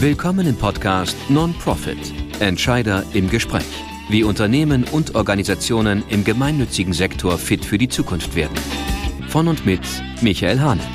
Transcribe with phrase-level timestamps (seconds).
[0.00, 3.64] Willkommen im Podcast Non-Profit Entscheider im Gespräch.
[4.10, 8.54] Wie Unternehmen und Organisationen im gemeinnützigen Sektor fit für die Zukunft werden.
[9.28, 9.80] Von und mit
[10.20, 10.86] Michael Hahnert.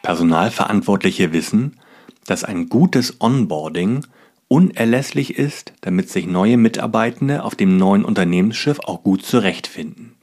[0.00, 1.78] Personalverantwortliche wissen,
[2.24, 4.06] dass ein gutes Onboarding
[4.48, 10.14] unerlässlich ist, damit sich neue Mitarbeitende auf dem neuen Unternehmensschiff auch gut zurechtfinden.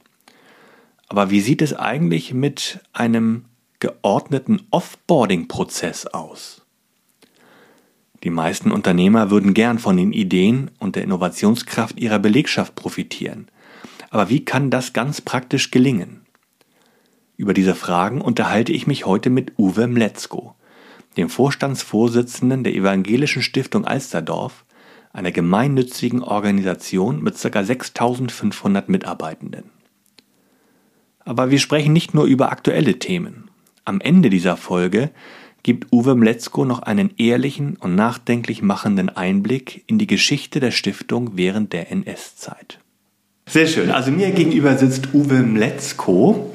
[1.06, 3.44] Aber wie sieht es eigentlich mit einem
[3.78, 6.61] geordneten Offboarding-Prozess aus?
[8.24, 13.48] Die meisten Unternehmer würden gern von den Ideen und der Innovationskraft ihrer Belegschaft profitieren.
[14.10, 16.20] Aber wie kann das ganz praktisch gelingen?
[17.36, 20.54] Über diese Fragen unterhalte ich mich heute mit Uwe Mletzko,
[21.16, 24.64] dem Vorstandsvorsitzenden der Evangelischen Stiftung Alsterdorf,
[25.12, 27.64] einer gemeinnützigen Organisation mit ca.
[27.64, 29.64] 6500 Mitarbeitenden.
[31.24, 33.50] Aber wir sprechen nicht nur über aktuelle Themen.
[33.84, 35.10] Am Ende dieser Folge
[35.62, 41.32] gibt Uwe Mletzko noch einen ehrlichen und nachdenklich machenden Einblick in die Geschichte der Stiftung
[41.34, 42.78] während der NS-Zeit.
[43.46, 43.90] Sehr schön.
[43.90, 46.52] Also mir gegenüber sitzt Uwe Mletzko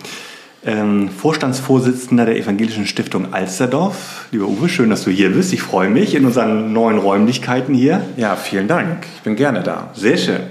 [0.67, 4.28] ähm, Vorstandsvorsitzender der Evangelischen Stiftung Alsterdorf.
[4.31, 5.53] Lieber Uwe, schön, dass du hier bist.
[5.53, 8.02] Ich freue mich in unseren neuen Räumlichkeiten hier.
[8.17, 9.05] Ja, vielen Dank.
[9.16, 9.91] Ich bin gerne da.
[9.94, 10.41] Sehr schön.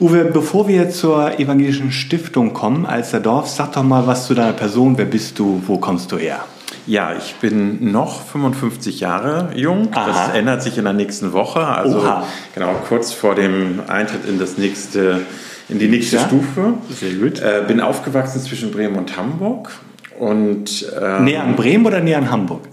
[0.00, 4.98] Uwe, bevor wir zur Evangelischen Stiftung kommen, Alsterdorf, sag doch mal was zu deiner Person.
[4.98, 5.62] Wer bist du?
[5.66, 6.44] Wo kommst du her?
[6.86, 9.88] Ja, ich bin noch 55 Jahre jung.
[9.92, 10.06] Aha.
[10.06, 11.60] Das ändert sich in der nächsten Woche.
[11.60, 12.26] Also Oha.
[12.54, 15.22] genau kurz vor dem Eintritt in das nächste
[15.68, 16.74] in die nächste ja, Stufe.
[16.90, 17.40] Sehr gut.
[17.40, 19.70] Äh, bin aufgewachsen zwischen Bremen und Hamburg.
[20.18, 22.68] Und, ähm, näher an Bremen oder näher an Hamburg?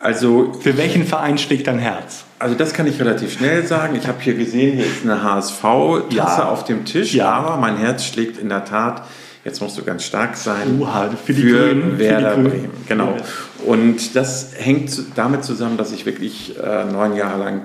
[0.00, 2.24] Also für welchen Verein schlägt dein Herz?
[2.38, 3.96] Also das kann ich relativ schnell sagen.
[3.96, 6.48] Ich habe hier gesehen, hier ist eine HSV-Tasse ja.
[6.48, 7.30] auf dem Tisch, ja.
[7.32, 9.02] aber mein Herz schlägt in der Tat.
[9.48, 10.78] Jetzt musst du ganz stark sein.
[10.78, 12.70] Uha, für, die für Grünen, Werder für die Bremen.
[12.86, 13.16] Genau.
[13.64, 17.62] Und das hängt damit zusammen, dass ich wirklich äh, neun Jahre lang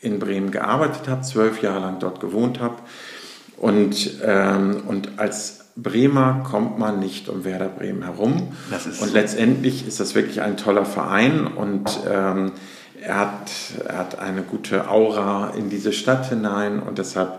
[0.00, 2.74] in Bremen gearbeitet habe, zwölf Jahre lang dort gewohnt habe
[3.56, 8.48] und, ähm, und als Bremer kommt man nicht um Werder Bremen herum.
[9.00, 12.50] und letztendlich ist das wirklich ein toller Verein und ähm,
[13.00, 13.52] er, hat,
[13.86, 17.38] er hat eine gute Aura in diese Stadt hinein und deshalb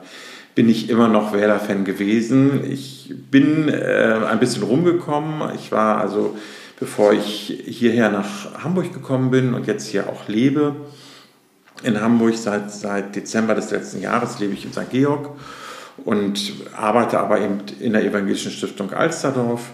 [0.55, 2.63] bin ich immer noch Werder-Fan gewesen.
[2.69, 5.53] Ich bin äh, ein bisschen rumgekommen.
[5.55, 6.37] Ich war also,
[6.79, 10.75] bevor ich hierher nach Hamburg gekommen bin und jetzt hier auch lebe,
[11.83, 14.89] in Hamburg seit, seit Dezember des letzten Jahres lebe ich in St.
[14.89, 15.29] Georg
[16.05, 19.71] und arbeite aber eben in der Evangelischen Stiftung Alsterdorf.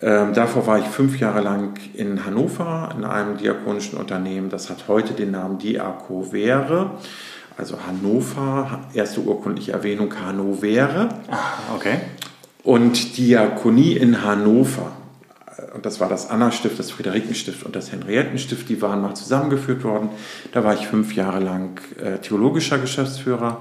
[0.00, 4.48] Ähm, davor war ich fünf Jahre lang in Hannover in einem diakonischen Unternehmen.
[4.48, 6.92] Das hat heute den Namen Diakovere.
[7.58, 11.08] Also Hannover, erste urkundliche Erwähnung Hannovere.
[11.28, 11.98] Ah, okay.
[12.62, 14.92] Und Diakonie in Hannover.
[15.74, 18.68] Und das war das Anna-Stift, das Friederikenstift und das Henriettenstift.
[18.68, 20.10] Die waren mal zusammengeführt worden.
[20.52, 23.60] Da war ich fünf Jahre lang äh, theologischer Geschäftsführer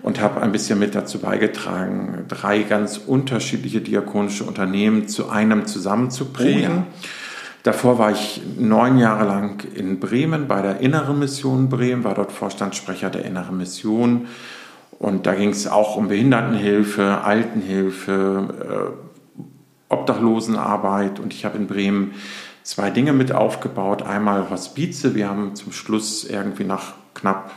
[0.00, 6.72] und habe ein bisschen mit dazu beigetragen, drei ganz unterschiedliche diakonische Unternehmen zu einem zusammenzuprägen.
[6.72, 6.86] Oh ja.
[7.64, 12.30] Davor war ich neun Jahre lang in Bremen bei der Inneren Mission Bremen, war dort
[12.30, 14.26] Vorstandssprecher der Inneren Mission.
[14.98, 18.92] Und da ging es auch um Behindertenhilfe, Altenhilfe,
[19.88, 21.18] äh, Obdachlosenarbeit.
[21.18, 22.12] Und ich habe in Bremen
[22.64, 24.02] zwei Dinge mit aufgebaut.
[24.02, 25.14] Einmal Hospize.
[25.14, 27.50] Wir haben zum Schluss irgendwie nach knapp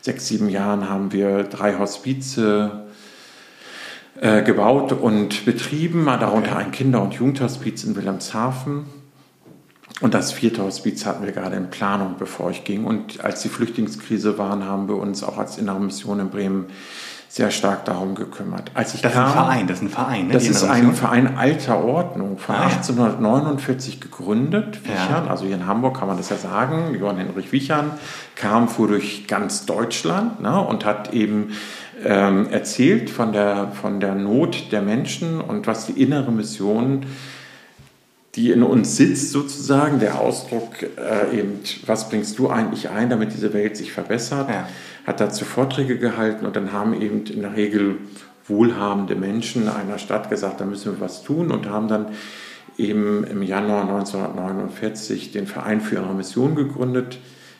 [0.00, 2.88] sechs, sieben Jahren haben wir drei Hospize
[4.20, 8.95] äh, gebaut und betrieben, darunter ein Kinder- und Jugendhospiz in Wilhelmshaven.
[10.02, 12.84] Und das vierte Hospiz hatten wir gerade in Planung, bevor ich ging.
[12.84, 16.66] Und als die Flüchtlingskrise war, haben wir uns auch als Innere Mission in Bremen
[17.28, 18.70] sehr stark darum gekümmert.
[18.74, 20.26] Als ich das kam, ist ein Verein, das ist ein Verein.
[20.28, 20.32] Ne?
[20.32, 24.84] Das ist ein Verein alter Ordnung, von ah, 1849 gegründet.
[24.84, 25.30] Wichern, ja.
[25.30, 26.94] also hier in Hamburg kann man das ja sagen.
[26.98, 27.90] Johann Henrich Wichern
[28.36, 31.52] kam, fuhr durch ganz Deutschland ne, und hat eben
[32.04, 37.04] ähm, erzählt von der, von der Not der Menschen und was die innere Mission
[38.36, 43.32] die in uns sitzt sozusagen, der Ausdruck äh, eben, was bringst du eigentlich ein, damit
[43.32, 44.48] diese Welt sich verbessert.
[44.48, 44.68] Ja
[45.06, 47.98] hat dazu Vorträge gehalten und dann haben eben in der Regel
[48.48, 52.06] wohlhabende Menschen einer Stadt gesagt, da müssen wir was tun und haben dann
[52.76, 57.18] eben im Januar 1949 den Verein für ihre Mission gegründet.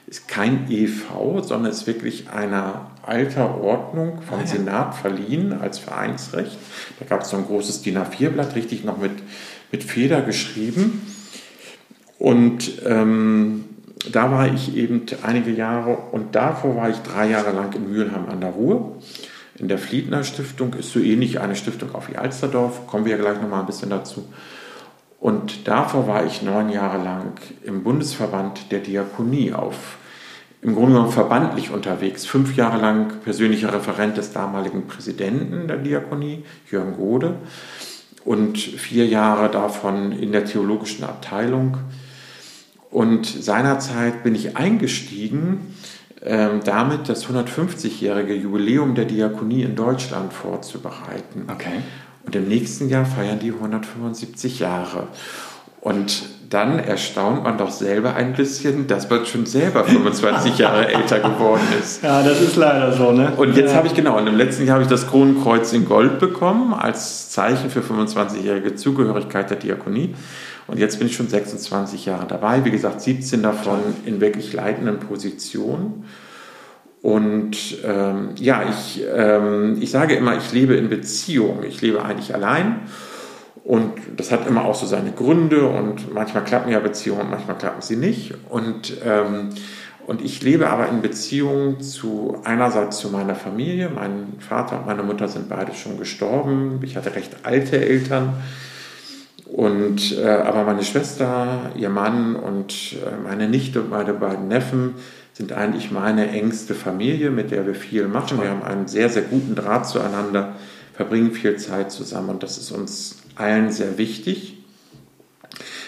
[0.08, 4.46] Ist kein EV, sondern ist wirklich einer alter Ordnung vom ah, ja.
[4.46, 6.56] Senat verliehen als Vereinsrecht.
[7.00, 9.12] Da gab es so ein großes DIN A4-Blatt, richtig noch mit,
[9.76, 11.02] mit Feder geschrieben.
[12.19, 13.67] Und ähm,
[14.11, 18.26] da war ich eben einige Jahre und davor war ich drei Jahre lang in Mülheim
[18.31, 18.96] an der Ruhr.
[19.58, 23.19] In der Fliedner Stiftung ist so ähnlich eine Stiftung auf wie Alsterdorf, kommen wir ja
[23.19, 24.26] gleich nochmal ein bisschen dazu.
[25.20, 27.32] Und davor war ich neun Jahre lang
[27.62, 29.99] im Bundesverband der Diakonie auf,
[30.62, 32.25] im Grunde genommen verbandlich unterwegs.
[32.25, 37.34] Fünf Jahre lang persönlicher Referent des damaligen Präsidenten der Diakonie, Jörn Gode,
[38.26, 41.78] und vier Jahre davon in der theologischen Abteilung.
[42.90, 45.75] Und seinerzeit bin ich eingestiegen,
[46.20, 51.44] äh, damit das 150-jährige Jubiläum der Diakonie in Deutschland vorzubereiten.
[51.49, 51.82] Okay.
[52.25, 55.06] Und im nächsten Jahr feiern die 175 Jahre.
[55.81, 61.20] Und dann erstaunt man doch selber ein bisschen, dass man schon selber 25 Jahre älter
[61.20, 62.02] geworden ist.
[62.02, 63.32] Ja, das ist leider so, ne?
[63.37, 63.76] Und jetzt ja.
[63.76, 67.31] habe ich genau, und im letzten Jahr habe ich das Kronenkreuz in Gold bekommen, als
[67.31, 70.14] Zeichen für 25-jährige Zugehörigkeit der Diakonie.
[70.66, 74.99] Und jetzt bin ich schon 26 Jahre dabei, wie gesagt, 17 davon in wirklich leitenden
[74.99, 76.04] Positionen.
[77.02, 81.62] Und ähm, ja, ich, ähm, ich sage immer, ich lebe in Beziehung.
[81.62, 82.81] Ich lebe eigentlich allein.
[83.66, 85.66] Und das hat immer auch so seine Gründe.
[85.66, 88.32] Und manchmal klappen ja Beziehungen, manchmal klappen sie nicht.
[88.48, 89.48] Und, ähm,
[90.06, 93.90] und ich lebe aber in Beziehung zu einerseits zu meiner Familie.
[93.92, 96.78] Mein Vater und meine Mutter sind beide schon gestorben.
[96.82, 98.34] Ich hatte recht alte Eltern.
[99.46, 104.94] Und, äh, aber meine Schwester, ihr Mann und äh, meine Nichte und meine beiden Neffen
[105.32, 108.40] sind eigentlich meine engste Familie, mit der wir viel machen.
[108.40, 110.54] Wir haben einen sehr, sehr guten Draht zueinander,
[110.94, 114.58] verbringen viel Zeit zusammen und das ist uns allen sehr wichtig.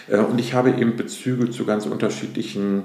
[0.08, 2.84] Äh, und ich habe eben Bezüge zu ganz unterschiedlichen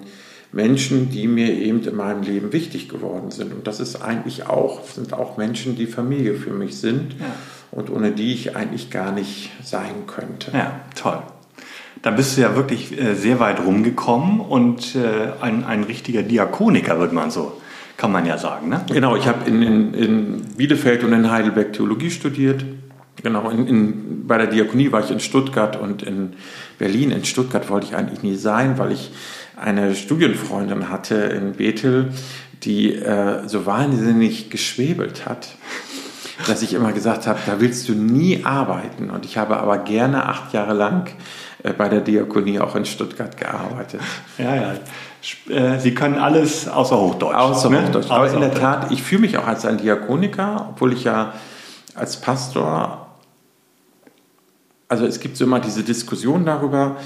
[0.51, 3.54] Menschen, die mir eben in meinem Leben wichtig geworden sind.
[3.54, 7.13] Und das ist eigentlich auch, sind auch Menschen, die Familie für mich sind.
[7.19, 7.36] Ja
[7.75, 10.51] und ohne die ich eigentlich gar nicht sein könnte.
[10.54, 11.19] Ja, toll.
[12.01, 17.00] Da bist du ja wirklich äh, sehr weit rumgekommen und äh, ein, ein richtiger Diakoniker,
[17.00, 17.62] wird man so,
[17.98, 18.69] kann man ja sagen.
[18.69, 18.83] Ne?
[18.92, 22.66] Genau, ich habe in, in, in, Bielefeld und in Heidelberg Theologie studiert.
[23.24, 26.34] Genau, in, in, bei der Diakonie war ich in Stuttgart und in
[26.78, 27.12] Berlin.
[27.12, 29.12] In Stuttgart wollte ich eigentlich nie sein, weil ich
[29.56, 32.12] eine Studienfreundin hatte in Bethel,
[32.64, 35.50] die äh, so wahnsinnig geschwebelt hat
[36.48, 39.10] dass ich immer gesagt habe, da willst du nie arbeiten.
[39.10, 41.10] Und ich habe aber gerne acht Jahre lang
[41.64, 44.02] äh, bei der Diakonie auch in Stuttgart gearbeitet.
[44.38, 44.74] Ja, ja.
[45.50, 47.36] Äh, Sie können alles außer Hochdeutsch.
[47.36, 47.84] Außer ne?
[47.84, 48.10] Hochdeutsch.
[48.10, 51.34] Aber außer in der Tat, ich fühle mich auch als ein Diakoniker, obwohl ich ja
[51.96, 53.03] als Pastor,
[54.94, 56.98] also es gibt so immer diese Diskussion darüber,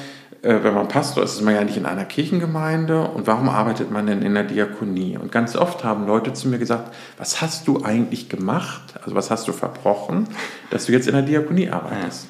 [0.41, 3.91] äh, wenn man Pastor ist, ist man ja nicht in einer Kirchengemeinde und warum arbeitet
[3.91, 5.17] man denn in der Diakonie?
[5.17, 9.31] Und ganz oft haben Leute zu mir gesagt, was hast du eigentlich gemacht, also was
[9.31, 10.27] hast du verbrochen,
[10.69, 12.27] dass du jetzt in der Diakonie arbeitest?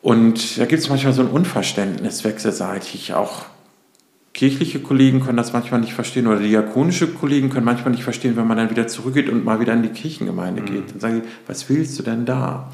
[0.00, 3.12] Und da gibt es manchmal so ein Unverständnis wechselseitig.
[3.12, 3.44] Auch
[4.32, 8.46] kirchliche Kollegen können das manchmal nicht verstehen oder diakonische Kollegen können manchmal nicht verstehen, wenn
[8.46, 10.90] man dann wieder zurückgeht und mal wieder in die Kirchengemeinde geht.
[10.92, 12.70] Dann sagen die, was willst du denn da?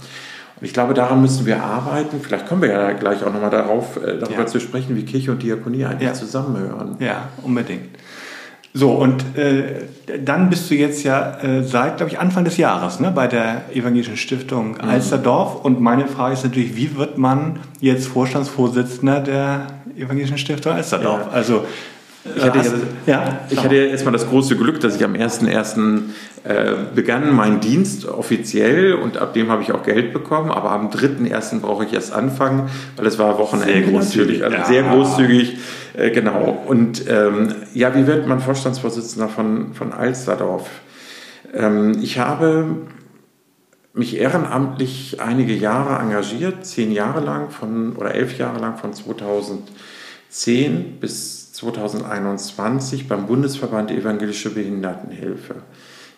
[0.60, 2.20] Und ich glaube, daran müssen wir arbeiten.
[2.20, 4.46] Vielleicht kommen wir ja gleich auch nochmal darauf, äh, darüber ja.
[4.46, 6.14] zu sprechen, wie Kirche und Diakonie eigentlich ja.
[6.14, 6.96] zusammenhören.
[6.99, 7.96] Ja, unbedingt.
[8.75, 9.82] So, und äh,
[10.25, 13.62] dann bist du jetzt ja äh, seit, glaube ich, Anfang des Jahres ne, bei der
[13.72, 14.88] Evangelischen Stiftung mhm.
[14.88, 15.64] Alsterdorf.
[15.64, 19.66] Und meine Frage ist natürlich, wie wird man jetzt Vorstandsvorsitzender der
[19.96, 21.26] Evangelischen Stiftung Alsterdorf?
[21.26, 21.32] Ja.
[21.32, 21.64] Also
[22.36, 22.60] ich hatte,
[23.06, 26.02] ja, ich hatte erstmal das große Glück, dass ich am 1.1.
[26.44, 30.88] Äh, begann mein Dienst offiziell und ab dem habe ich auch Geld bekommen, aber am
[30.88, 31.60] 3.1.
[31.60, 34.64] brauche ich erst anfangen, weil es war Wochenende natürlich, also ja.
[34.64, 35.58] sehr großzügig,
[35.94, 36.62] äh, genau.
[36.66, 40.69] Und ähm, ja, wie wird man Vorstandsvorsitzender von, von Alsterdorf?
[41.53, 42.76] Ähm, ich habe
[43.93, 50.98] mich ehrenamtlich einige Jahre engagiert, zehn Jahre lang von, oder elf Jahre lang von 2010
[51.00, 55.56] bis 2021 beim Bundesverband Evangelische Behindertenhilfe.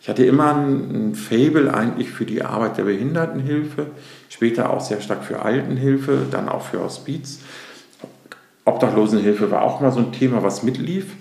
[0.03, 3.87] Ich hatte immer ein Fable eigentlich für die Arbeit der Behindertenhilfe,
[4.29, 7.41] später auch sehr stark für Altenhilfe, dann auch für Hospiz.
[8.67, 11.15] Obdachlosenhilfe war auch mal so ein Thema, was mitlief.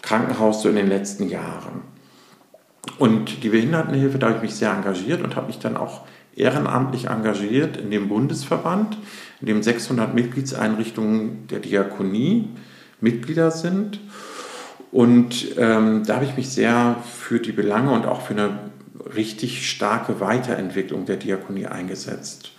[0.00, 1.82] Krankenhaus so in den letzten Jahren.
[2.98, 6.02] Und die Behindertenhilfe, da habe ich mich sehr engagiert und habe mich dann auch
[6.34, 8.96] ehrenamtlich engagiert in dem Bundesverband,
[9.40, 12.48] in dem 600 Mitgliedseinrichtungen der Diakonie
[13.00, 14.00] Mitglieder sind.
[14.92, 18.58] Und ähm, da habe ich mich sehr für die Belange und auch für eine
[19.14, 22.52] richtig starke Weiterentwicklung der Diakonie eingesetzt.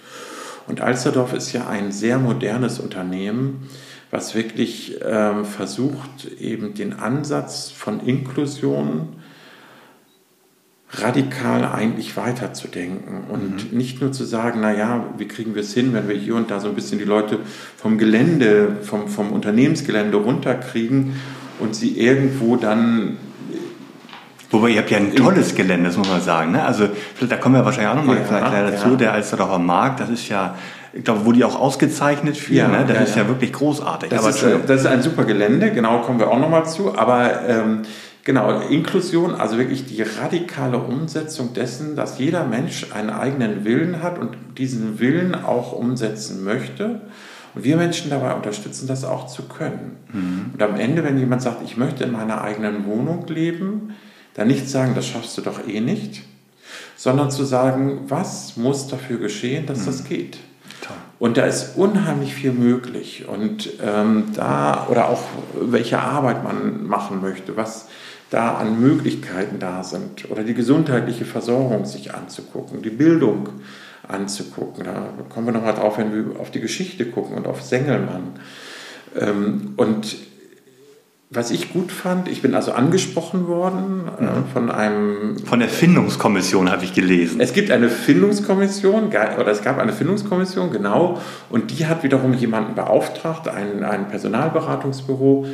[0.67, 3.69] Und Alsterdorf ist ja ein sehr modernes Unternehmen,
[4.11, 9.16] was wirklich ähm, versucht, eben den Ansatz von Inklusion
[10.89, 13.77] radikal eigentlich weiterzudenken und mhm.
[13.77, 16.59] nicht nur zu sagen, naja, wie kriegen wir es hin, wenn wir hier und da
[16.59, 17.39] so ein bisschen die Leute
[17.75, 21.15] vom Gelände, vom, vom Unternehmensgelände runterkriegen
[21.59, 23.17] und sie irgendwo dann
[24.49, 26.53] Wobei ihr habt ja ein tolles Gelände, das muss man sagen.
[26.53, 26.63] Ne?
[26.63, 26.87] Also
[27.27, 28.91] da kommen wir wahrscheinlich auch nochmal ja, vielleicht dazu.
[28.91, 28.95] Ja.
[28.95, 30.55] Der Alsterdorfer Markt, das ist ja
[30.93, 32.53] ich glaube, wurde die auch ausgezeichnet für.
[32.53, 32.85] Ja, ne?
[32.87, 33.23] Das ja, ist ja.
[33.23, 33.27] ja.
[33.27, 34.09] wirklich großartig.
[34.09, 36.97] Das, Aber ist, äh, das ist ein super Gelände, genau, kommen wir auch nochmal zu.
[36.97, 37.81] Aber ähm,
[38.27, 44.19] genau, Inklusion, also wirklich die radikale Umsetzung dessen, dass jeder Mensch einen eigenen Willen hat
[44.19, 47.01] und diesen Willen auch umsetzen möchte.
[47.55, 49.95] Und wir Menschen dabei unterstützen, das auch zu können.
[50.11, 50.51] Mhm.
[50.53, 53.95] Und am Ende, wenn jemand sagt, ich möchte in meiner eigenen Wohnung leben,
[54.33, 56.21] dann nicht sagen, das schaffst du doch eh nicht,
[56.97, 60.37] sondern zu sagen, was muss dafür geschehen, dass das geht.
[60.81, 60.97] Toll.
[61.17, 63.25] Und da ist unheimlich viel möglich.
[63.25, 65.21] Und ähm, da, oder auch
[65.59, 67.87] welche Arbeit man machen möchte, was
[68.29, 70.29] da an Möglichkeiten da sind.
[70.29, 73.49] Oder die gesundheitliche Versorgung sich anzugucken, die Bildung
[74.07, 74.85] anzugucken.
[74.85, 78.39] Da kommen wir nochmal drauf, wenn wir auf die Geschichte gucken und auf Sengelmann.
[79.19, 80.17] Ähm, und
[81.29, 86.71] was ich gut fand, ich bin also angesprochen worden äh, von einem Von der Findungskommission
[86.71, 87.41] habe ich gelesen.
[87.41, 91.19] es gibt eine Findungskommission, oder es gab eine Findungskommission, genau,
[91.49, 95.47] und die hat wiederum jemanden beauftragt, ein, ein Personalberatungsbüro.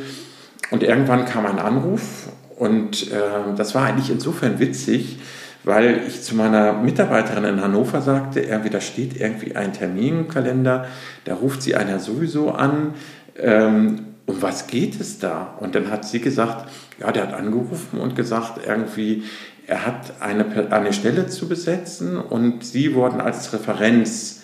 [0.70, 5.18] Und irgendwann kam ein Anruf und äh, das war eigentlich insofern witzig,
[5.64, 10.28] weil ich zu meiner Mitarbeiterin in Hannover sagte, irgendwie, da steht irgendwie ein Termin im
[10.28, 10.86] Kalender,
[11.24, 12.94] da ruft sie einer sowieso an.
[13.38, 15.54] Ähm, um was geht es da?
[15.60, 19.24] Und dann hat sie gesagt, ja, der hat angerufen und gesagt, irgendwie,
[19.66, 24.42] er hat eine, eine Stelle zu besetzen und sie wurden als Referenz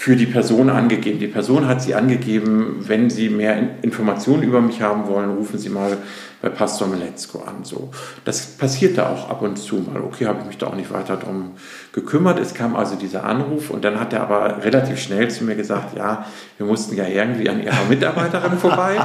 [0.00, 1.18] für die Person angegeben.
[1.18, 5.58] Die Person hat sie angegeben, wenn Sie mehr In- Informationen über mich haben wollen, rufen
[5.58, 5.98] Sie mal
[6.40, 7.64] bei Pastor Meletzko an.
[7.64, 7.90] So.
[8.24, 10.00] Das passierte auch ab und zu mal.
[10.00, 11.50] Okay, habe ich mich da auch nicht weiter drum
[11.92, 12.38] gekümmert.
[12.40, 15.94] Es kam also dieser Anruf und dann hat er aber relativ schnell zu mir gesagt,
[15.94, 16.24] ja,
[16.56, 18.96] wir mussten ja irgendwie an Ihrer Mitarbeiterin vorbei.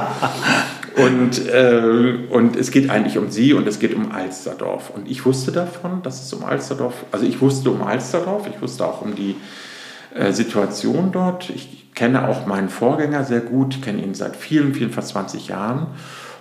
[0.96, 4.88] Und, äh, und es geht eigentlich um sie und es geht um Alsterdorf.
[4.88, 8.86] Und ich wusste davon, dass es um Alsterdorf, also ich wusste um Alsterdorf, ich wusste
[8.86, 9.36] auch um die
[10.32, 11.50] Situation dort.
[11.50, 15.88] Ich kenne auch meinen Vorgänger sehr gut, kenne ihn seit vielen, vielen, fast 20 Jahren.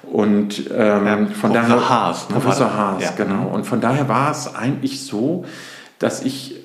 [0.03, 1.89] Und ähm, Ja, von Professor daher.
[1.89, 3.03] Haas, ne, Professor Haas?
[3.03, 3.11] Ja.
[3.17, 3.47] genau.
[3.47, 5.45] Und von daher war es eigentlich so,
[5.99, 6.55] dass ich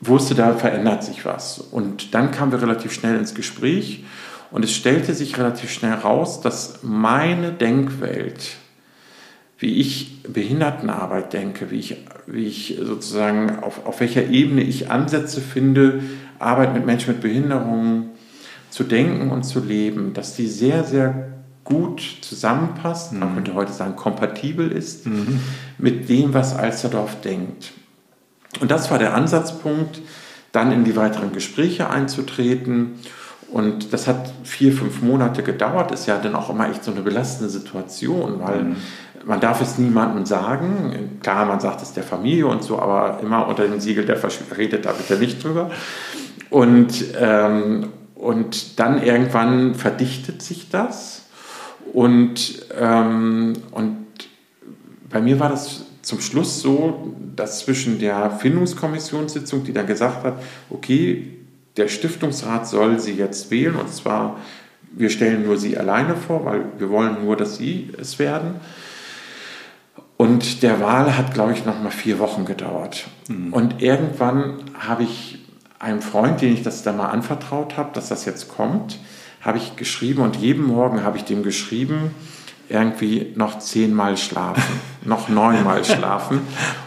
[0.00, 1.58] wusste, da verändert sich was.
[1.58, 4.04] Und dann kamen wir relativ schnell ins Gespräch
[4.50, 8.56] und es stellte sich relativ schnell raus, dass meine Denkwelt,
[9.58, 15.40] wie ich Behindertenarbeit denke, wie ich, wie ich sozusagen auf, auf welcher Ebene ich Ansätze
[15.40, 16.02] finde,
[16.42, 18.10] Arbeit mit Menschen mit Behinderungen
[18.70, 21.32] zu denken und zu leben, dass die sehr, sehr
[21.64, 25.06] gut zusammenpasst, man könnte heute sagen kompatibel ist
[25.78, 27.72] mit dem, was Alsterdorf denkt.
[28.60, 30.00] Und das war der Ansatzpunkt,
[30.50, 32.94] dann in die weiteren Gespräche einzutreten.
[33.50, 35.92] Und das hat vier, fünf Monate gedauert.
[35.92, 38.76] Ist ja dann auch immer echt so eine belastende Situation, weil
[39.24, 41.18] man darf es niemandem sagen.
[41.22, 44.38] Klar, man sagt es der Familie und so, aber immer unter dem Siegel der Versch
[44.56, 45.70] redet da bitte nicht drüber.
[46.52, 51.22] Und, ähm, und dann irgendwann verdichtet sich das.
[51.94, 53.96] Und, ähm, und
[55.08, 60.42] bei mir war das zum Schluss so, dass zwischen der Findungskommissionssitzung, die dann gesagt hat,
[60.68, 61.38] okay,
[61.78, 64.36] der Stiftungsrat soll sie jetzt wählen, und zwar,
[64.92, 68.56] wir stellen nur sie alleine vor, weil wir wollen nur, dass sie es werden.
[70.18, 73.06] Und der Wahl hat, glaube ich, noch mal vier Wochen gedauert.
[73.52, 75.41] Und irgendwann habe ich
[75.82, 78.98] einem Freund, den ich das da mal anvertraut habe, dass das jetzt kommt,
[79.40, 82.14] habe ich geschrieben und jeden Morgen habe ich dem geschrieben,
[82.68, 84.62] irgendwie noch zehnmal schlafen,
[85.04, 86.40] noch neunmal schlafen.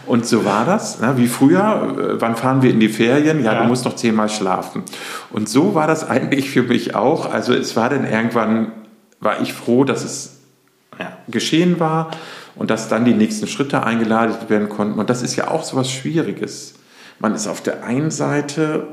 [0.06, 1.14] Und so war das, ne?
[1.18, 3.44] wie früher, äh, wann fahren wir in die Ferien?
[3.44, 3.62] Ja, Ja.
[3.62, 4.82] du musst noch zehnmal schlafen.
[5.30, 7.30] Und so war das eigentlich für mich auch.
[7.30, 8.72] Also es war dann irgendwann,
[9.20, 10.38] war ich froh, dass es
[10.98, 11.12] Ja.
[11.28, 12.10] geschehen war
[12.56, 14.98] und dass dann die nächsten Schritte eingeleitet werden konnten.
[14.98, 16.74] Und das ist ja auch so was Schwieriges.
[17.18, 18.86] Man ist auf der einen Seite,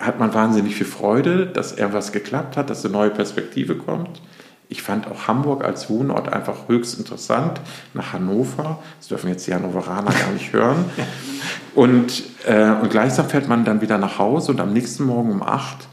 [0.00, 4.20] hat man wahnsinnig viel Freude, dass irgendwas geklappt hat, dass eine neue Perspektive kommt.
[4.68, 7.60] Ich fand auch Hamburg als Wohnort einfach höchst interessant,
[7.92, 8.82] nach Hannover.
[8.98, 10.84] Das dürfen jetzt die Hannoveraner gar nicht hören.
[11.74, 15.42] Und, äh, und gleichsam fährt man dann wieder nach Hause und am nächsten Morgen um
[15.42, 15.88] acht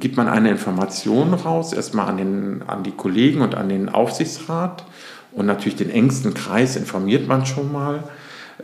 [0.00, 4.84] gibt man eine Information raus, erstmal an, den, an die Kollegen und an den Aufsichtsrat
[5.32, 8.04] und natürlich den engsten Kreis informiert man schon mal.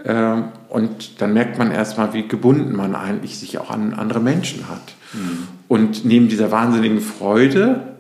[0.05, 4.69] Ähm, Und dann merkt man erstmal, wie gebunden man eigentlich sich auch an andere Menschen
[4.71, 4.95] hat.
[5.69, 7.99] Und neben dieser wahnsinnigen Freude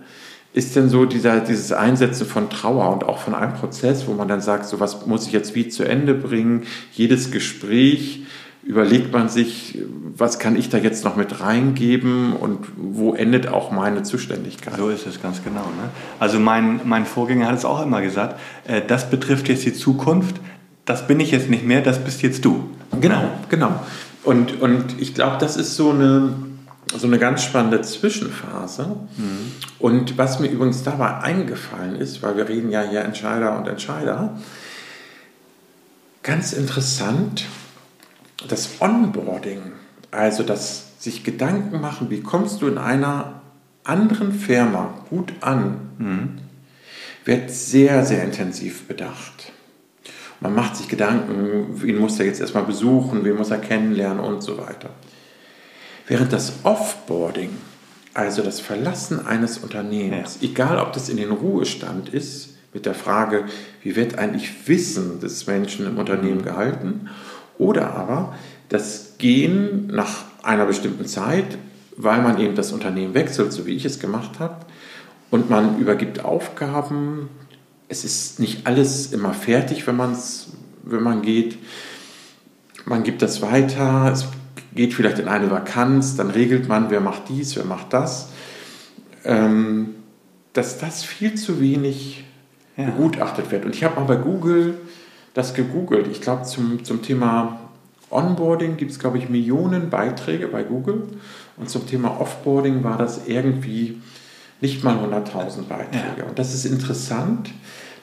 [0.54, 4.28] ist dann so dieser, dieses Einsetzen von Trauer und auch von einem Prozess, wo man
[4.28, 6.62] dann sagt, so was muss ich jetzt wie zu Ende bringen.
[6.92, 8.23] Jedes Gespräch
[8.62, 9.78] überlegt man sich,
[10.16, 14.76] was kann ich da jetzt noch mit reingeben und wo endet auch meine Zuständigkeit.
[14.78, 15.64] So ist es ganz genau.
[15.64, 15.90] Ne?
[16.18, 20.37] Also mein, mein Vorgänger hat es auch immer gesagt, äh, das betrifft jetzt die Zukunft,
[20.85, 22.71] das bin ich jetzt nicht mehr, das bist jetzt du.
[23.01, 23.81] Genau, genau.
[24.25, 26.35] Und, und ich glaube, das ist so eine,
[26.97, 28.87] so eine ganz spannende Zwischenphase.
[29.17, 29.53] Mhm.
[29.79, 34.39] Und was mir übrigens dabei eingefallen ist, weil wir reden ja hier Entscheider und Entscheider,
[36.23, 37.47] ganz interessant,
[38.49, 39.61] das Onboarding,
[40.11, 43.41] also das sich Gedanken machen, wie kommst du in einer
[43.85, 46.39] anderen Firma gut an, mhm.
[47.25, 49.53] wird sehr, sehr intensiv bedacht.
[50.42, 54.42] Man macht sich Gedanken, wen muss er jetzt erstmal besuchen, wen muss er kennenlernen und
[54.42, 54.90] so weiter.
[56.08, 57.50] Während das Offboarding,
[58.12, 60.49] also das Verlassen eines Unternehmens, ja.
[60.49, 63.44] egal ob das in den Ruhestand ist, mit der Frage,
[63.82, 66.44] wie wird eigentlich Wissen des Menschen im Unternehmen mhm.
[66.44, 67.11] gehalten,
[67.58, 68.34] oder aber
[68.68, 71.58] das Gehen nach einer bestimmten Zeit,
[71.96, 74.56] weil man eben das Unternehmen wechselt, so wie ich es gemacht habe,
[75.30, 77.28] und man übergibt Aufgaben.
[77.92, 80.49] Es ist nicht alles immer fertig, wenn, man's,
[80.82, 81.58] wenn man geht.
[82.87, 84.28] Man gibt das weiter, es
[84.75, 88.30] geht vielleicht in eine Vakanz, dann regelt man, wer macht dies, wer macht das.
[89.26, 89.90] Ähm,
[90.54, 92.25] dass das viel zu wenig
[92.78, 92.87] ja.
[92.87, 93.66] begutachtet wird.
[93.66, 94.78] Und ich habe mal bei Google
[95.34, 96.08] das gegoogelt.
[96.11, 97.61] Ich glaube, zum, zum Thema
[98.08, 101.08] Onboarding gibt es, glaube ich, Millionen Beiträge bei Google.
[101.58, 104.00] Und zum Thema Offboarding war das irgendwie
[104.62, 106.20] nicht mal 100.000 Beiträge.
[106.20, 106.25] Ja.
[106.25, 107.50] Und das ist interessant,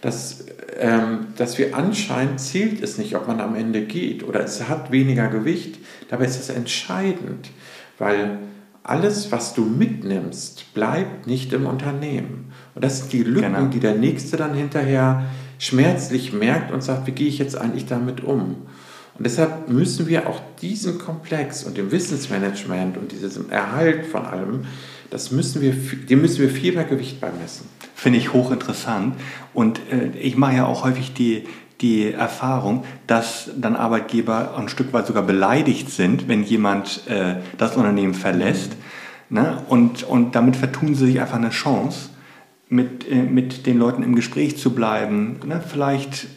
[0.01, 0.45] dass,
[0.77, 4.91] ähm, dass wir anscheinend zählt es nicht, ob man am Ende geht oder es hat
[4.91, 5.77] weniger Gewicht.
[6.09, 7.49] Dabei ist es entscheidend,
[7.97, 8.39] weil
[8.83, 12.51] alles, was du mitnimmst, bleibt nicht im Unternehmen.
[12.75, 13.67] Und das sind die Lücken, genau.
[13.67, 15.25] die der Nächste dann hinterher
[15.57, 18.55] schmerzlich merkt und sagt, wie gehe ich jetzt eigentlich damit um?
[19.19, 24.61] Und deshalb müssen wir auch diesen Komplex und dem Wissensmanagement und diesem Erhalt von allem,
[25.09, 27.65] das müssen wir, dem müssen wir viel mehr Gewicht beimessen.
[27.99, 29.15] Finde ich hochinteressant.
[29.53, 31.43] Und äh, ich mache ja auch häufig die,
[31.81, 37.75] die Erfahrung, dass dann Arbeitgeber ein Stück weit sogar beleidigt sind, wenn jemand äh, das
[37.75, 38.71] Unternehmen verlässt.
[39.29, 39.35] Mhm.
[39.35, 39.63] Ne?
[39.67, 42.11] Und, und damit vertun sie sich einfach eine Chance,
[42.69, 45.41] mit, äh, mit den Leuten im Gespräch zu bleiben.
[45.45, 45.61] Ne?
[45.67, 46.27] Vielleicht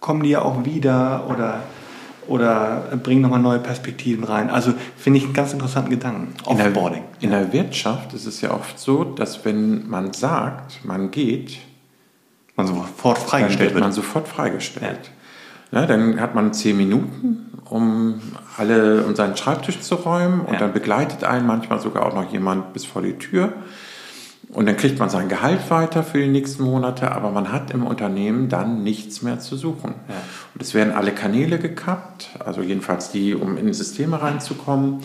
[0.00, 1.62] kommen die ja auch wieder oder
[2.28, 4.50] oder bringen nochmal neue Perspektiven rein.
[4.50, 6.34] Also finde ich einen ganz interessanten Gedanken.
[6.44, 7.04] Offboarding.
[7.20, 11.10] In der, in der Wirtschaft ist es ja oft so, dass wenn man sagt, man
[11.10, 11.58] geht,
[12.56, 13.82] man sofort freigestellt wird.
[13.82, 15.00] Man sofort freigestellt.
[15.04, 15.22] Ja.
[15.72, 18.20] Ja, dann hat man zehn Minuten, um
[18.58, 20.58] alle um seinen Schreibtisch zu räumen und ja.
[20.58, 23.54] dann begleitet einen manchmal sogar auch noch jemand bis vor die Tür.
[24.52, 27.86] Und dann kriegt man sein Gehalt weiter für die nächsten Monate, aber man hat im
[27.86, 29.94] Unternehmen dann nichts mehr zu suchen.
[30.08, 30.14] Ja.
[30.54, 34.98] Und es werden alle Kanäle gekappt, also jedenfalls die, um in Systeme reinzukommen.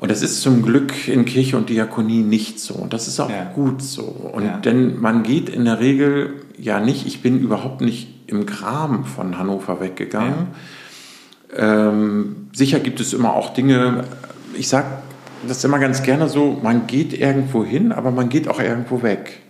[0.00, 2.74] Und das ist zum Glück in Kirche und Diakonie nicht so.
[2.74, 3.44] Und das ist auch ja.
[3.54, 4.02] gut so.
[4.02, 4.56] Und ja.
[4.56, 9.38] denn man geht in der Regel ja nicht, ich bin überhaupt nicht im Graben von
[9.38, 10.48] Hannover weggegangen.
[11.56, 14.04] Ähm, sicher gibt es immer auch Dinge,
[14.54, 14.86] ich sage
[15.46, 19.02] das ist immer ganz gerne so, man geht irgendwo hin, aber man geht auch irgendwo
[19.02, 19.40] weg.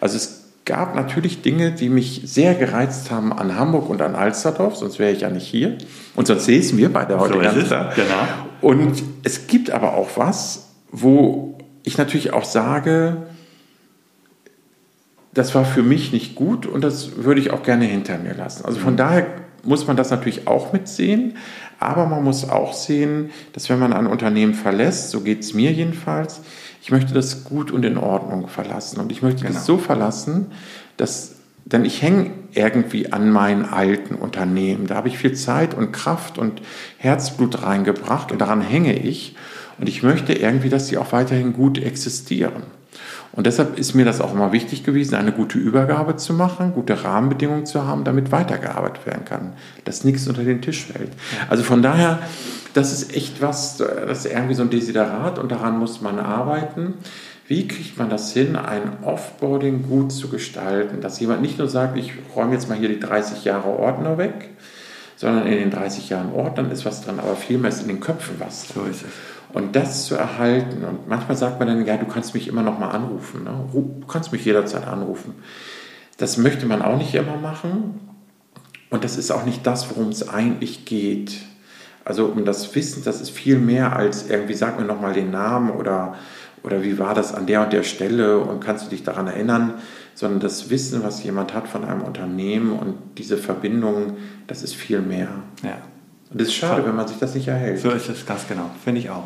[0.00, 4.76] Also es gab natürlich Dinge, die mich sehr gereizt haben an Hamburg und an Alsterdorf,
[4.76, 5.78] sonst wäre ich ja nicht hier.
[6.14, 7.92] Und sonst säßen wir beide heute so ganz da.
[7.94, 8.14] Genau.
[8.60, 13.16] Und es gibt aber auch was, wo ich natürlich auch sage,
[15.32, 18.64] das war für mich nicht gut und das würde ich auch gerne hinter mir lassen.
[18.64, 18.98] Also von mhm.
[18.98, 19.26] daher
[19.62, 21.36] muss man das natürlich auch mitsehen.
[21.80, 25.72] Aber man muss auch sehen, dass wenn man ein Unternehmen verlässt, so geht es mir
[25.72, 26.42] jedenfalls,
[26.82, 29.00] ich möchte das gut und in Ordnung verlassen.
[29.00, 29.54] Und ich möchte genau.
[29.54, 30.52] das so verlassen,
[30.98, 34.86] dass, denn ich hänge irgendwie an meinen alten Unternehmen.
[34.88, 36.60] Da habe ich viel Zeit und Kraft und
[36.98, 39.34] Herzblut reingebracht und daran hänge ich.
[39.78, 42.64] Und ich möchte irgendwie, dass sie auch weiterhin gut existieren.
[43.32, 47.04] Und deshalb ist mir das auch immer wichtig gewesen, eine gute Übergabe zu machen, gute
[47.04, 49.52] Rahmenbedingungen zu haben, damit weitergearbeitet werden kann,
[49.84, 51.12] dass nichts unter den Tisch fällt.
[51.48, 52.18] Also von daher,
[52.74, 56.94] das ist echt was, das ist irgendwie so ein Desiderat und daran muss man arbeiten.
[57.46, 61.96] Wie kriegt man das hin, ein Offboarding gut zu gestalten, dass jemand nicht nur sagt,
[61.98, 64.50] ich räume jetzt mal hier die 30 Jahre Ordner weg,
[65.16, 68.36] sondern in den 30 Jahren Ordnern ist was dran, aber vielmehr ist in den Köpfen
[68.38, 68.68] was.
[68.68, 69.12] So ist es.
[69.52, 70.84] Und das zu erhalten.
[70.84, 73.44] Und manchmal sagt man dann, ja, du kannst mich immer noch mal anrufen.
[73.44, 73.50] Ne?
[73.72, 75.34] Du kannst mich jederzeit anrufen.
[76.18, 78.00] Das möchte man auch nicht immer machen.
[78.90, 81.38] Und das ist auch nicht das, worum es eigentlich geht.
[82.04, 85.30] Also um das Wissen, das ist viel mehr als irgendwie, sag mir noch mal den
[85.30, 86.14] Namen oder,
[86.62, 89.74] oder wie war das an der und der Stelle und kannst du dich daran erinnern,
[90.14, 95.00] sondern das Wissen, was jemand hat von einem Unternehmen und diese Verbindung, das ist viel
[95.00, 95.28] mehr.
[95.62, 95.78] Ja.
[96.32, 97.80] Und es ist schade, wenn man sich das nicht erhält.
[97.80, 98.70] So ist es, ganz genau.
[98.84, 99.24] Finde ich auch.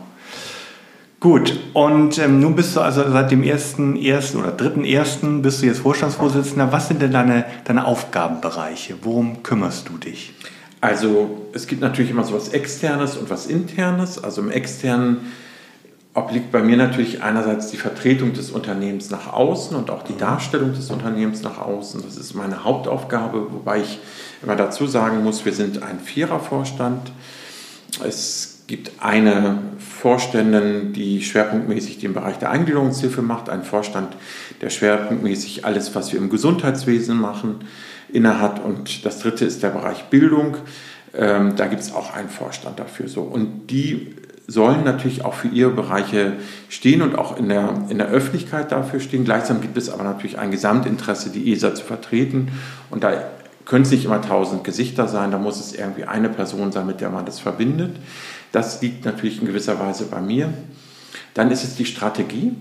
[1.24, 5.62] Gut, und ähm, nun bist du also seit dem ersten, ersten oder dritten ersten bist
[5.62, 6.70] du jetzt Vorstandsvorsitzender.
[6.70, 8.96] Was sind denn deine, deine Aufgabenbereiche?
[9.00, 10.34] Worum kümmerst du dich?
[10.82, 14.22] Also es gibt natürlich immer so was Externes und was Internes.
[14.22, 15.32] Also im Externen
[16.12, 20.74] obliegt bei mir natürlich einerseits die Vertretung des Unternehmens nach außen und auch die Darstellung
[20.74, 22.02] des Unternehmens nach außen.
[22.04, 23.98] Das ist meine Hauptaufgabe, wobei ich
[24.42, 27.12] immer dazu sagen muss, wir sind ein Vierervorstand.
[28.06, 34.16] Es gibt eine Vorständin, die schwerpunktmäßig den Bereich der Eingliederungshilfe macht, ein Vorstand,
[34.60, 37.56] der schwerpunktmäßig alles, was wir im Gesundheitswesen machen,
[38.12, 38.64] innehat.
[38.64, 40.56] Und das dritte ist der Bereich Bildung.
[41.12, 43.08] Ähm, da gibt es auch einen Vorstand dafür.
[43.08, 43.22] So.
[43.22, 44.14] Und die
[44.46, 46.34] sollen natürlich auch für ihre Bereiche
[46.68, 49.24] stehen und auch in der, in der Öffentlichkeit dafür stehen.
[49.24, 52.48] Gleichzeitig gibt es aber natürlich ein Gesamtinteresse, die ESA zu vertreten.
[52.90, 53.12] Und da
[53.64, 57.00] können es nicht immer tausend Gesichter sein, da muss es irgendwie eine Person sein, mit
[57.00, 57.96] der man das verbindet.
[58.52, 60.52] Das liegt natürlich in gewisser Weise bei mir.
[61.34, 62.54] Dann ist es die Strategie.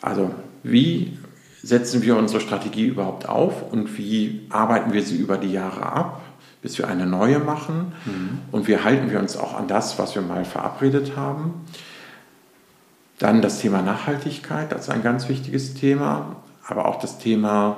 [0.00, 0.30] Also
[0.62, 1.18] wie
[1.62, 6.20] setzen wir unsere Strategie überhaupt auf und wie arbeiten wir sie über die Jahre ab?
[6.64, 7.92] bis wir eine neue machen.
[8.06, 8.38] Mhm.
[8.50, 11.66] Und wie halten wir uns auch an das, was wir mal verabredet haben.
[13.18, 17.76] Dann das Thema Nachhaltigkeit, das ist ein ganz wichtiges Thema, aber auch das Thema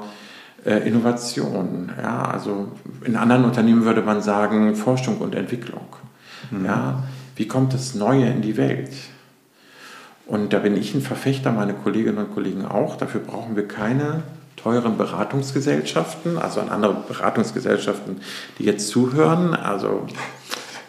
[0.67, 1.93] äh, Innovation.
[2.01, 2.69] Ja, also
[3.05, 5.87] in anderen Unternehmen würde man sagen Forschung und Entwicklung.
[6.51, 6.67] Mhm.
[6.67, 7.03] Ja,
[7.37, 8.91] wie kommt das Neue in die Welt?
[10.27, 12.97] Und da bin ich ein Verfechter, meine Kolleginnen und Kollegen auch.
[12.97, 14.25] Dafür brauchen wir keine
[14.57, 18.21] teuren Beratungsgesellschaften, also an andere Beratungsgesellschaften,
[18.59, 19.55] die jetzt zuhören.
[19.55, 20.07] Also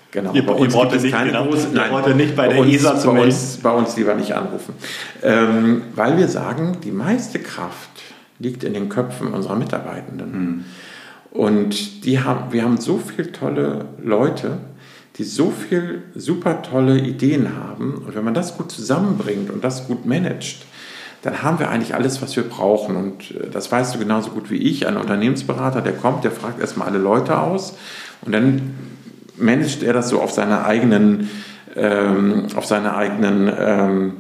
[0.09, 2.97] Genau, ihr, bei uns ihr es keine genau, große, nein, nicht bei, der uns, ESA
[2.97, 4.73] zu bei uns, bei uns lieber nicht anrufen.
[5.21, 7.96] Ähm, weil wir sagen, die meiste Kraft
[8.39, 10.33] liegt in den Köpfen unserer Mitarbeitenden.
[10.33, 10.65] Hm.
[11.31, 14.57] Und die haben, wir haben so viele tolle Leute,
[15.17, 18.03] die so viele super tolle Ideen haben.
[18.05, 20.65] Und wenn man das gut zusammenbringt und das gut managt,
[21.23, 22.95] dann haben wir eigentlich alles, was wir brauchen.
[22.95, 24.87] Und äh, das weißt du genauso gut wie ich.
[24.87, 27.75] Ein Unternehmensberater, der kommt, der fragt erstmal alle Leute aus
[28.21, 28.75] und dann
[29.37, 31.29] managt er das so auf seine eigenen,
[31.75, 34.13] ähm, auf seine eigenen ähm,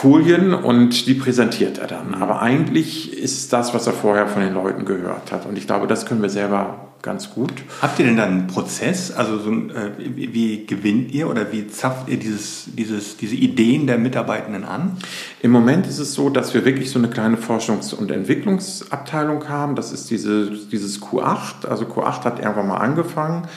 [0.00, 2.14] Folien und die präsentiert er dann.
[2.14, 5.44] Aber eigentlich ist das, was er vorher von den Leuten gehört hat.
[5.44, 7.52] Und ich glaube, das können wir selber ganz gut.
[7.82, 9.12] Habt ihr denn dann einen Prozess?
[9.12, 13.86] Also so, äh, wie, wie, gewinnt ihr oder wie zapft ihr dieses, dieses, diese Ideen
[13.86, 14.96] der Mitarbeitenden an?
[15.42, 19.76] Im Moment ist es so, dass wir wirklich so eine kleine Forschungs- und Entwicklungsabteilung haben.
[19.76, 21.66] Das ist diese, dieses Q8.
[21.68, 23.48] Also Q8 hat irgendwann mal angefangen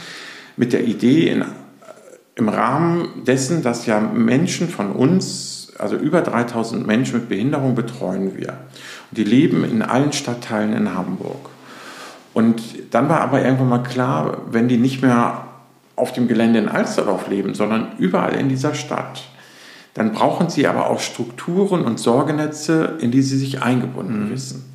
[0.57, 1.45] mit der Idee in,
[2.35, 8.37] im Rahmen dessen, dass ja Menschen von uns, also über 3000 Menschen mit Behinderung betreuen
[8.37, 8.49] wir.
[9.09, 11.49] Und die leben in allen Stadtteilen in Hamburg.
[12.33, 15.47] Und dann war aber irgendwann mal klar, wenn die nicht mehr
[15.95, 19.23] auf dem Gelände in Alsterdorf leben, sondern überall in dieser Stadt,
[19.93, 24.31] dann brauchen sie aber auch Strukturen und Sorgenetze, in die sie sich eingebunden mhm.
[24.31, 24.73] wissen.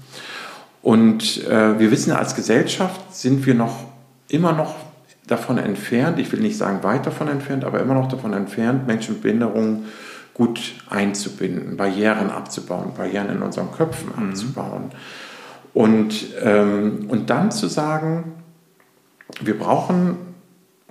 [0.80, 3.84] Und äh, wir wissen, als Gesellschaft sind wir noch
[4.28, 4.76] immer noch
[5.26, 9.14] davon entfernt, ich will nicht sagen weit davon entfernt, aber immer noch davon entfernt, Menschen
[9.14, 9.87] mit Behinderungen
[10.38, 14.31] gut einzubinden, Barrieren abzubauen, Barrieren in unseren Köpfen mhm.
[14.31, 14.90] abzubauen.
[15.74, 18.33] Und, ähm, und dann zu sagen,
[19.40, 20.16] wir brauchen,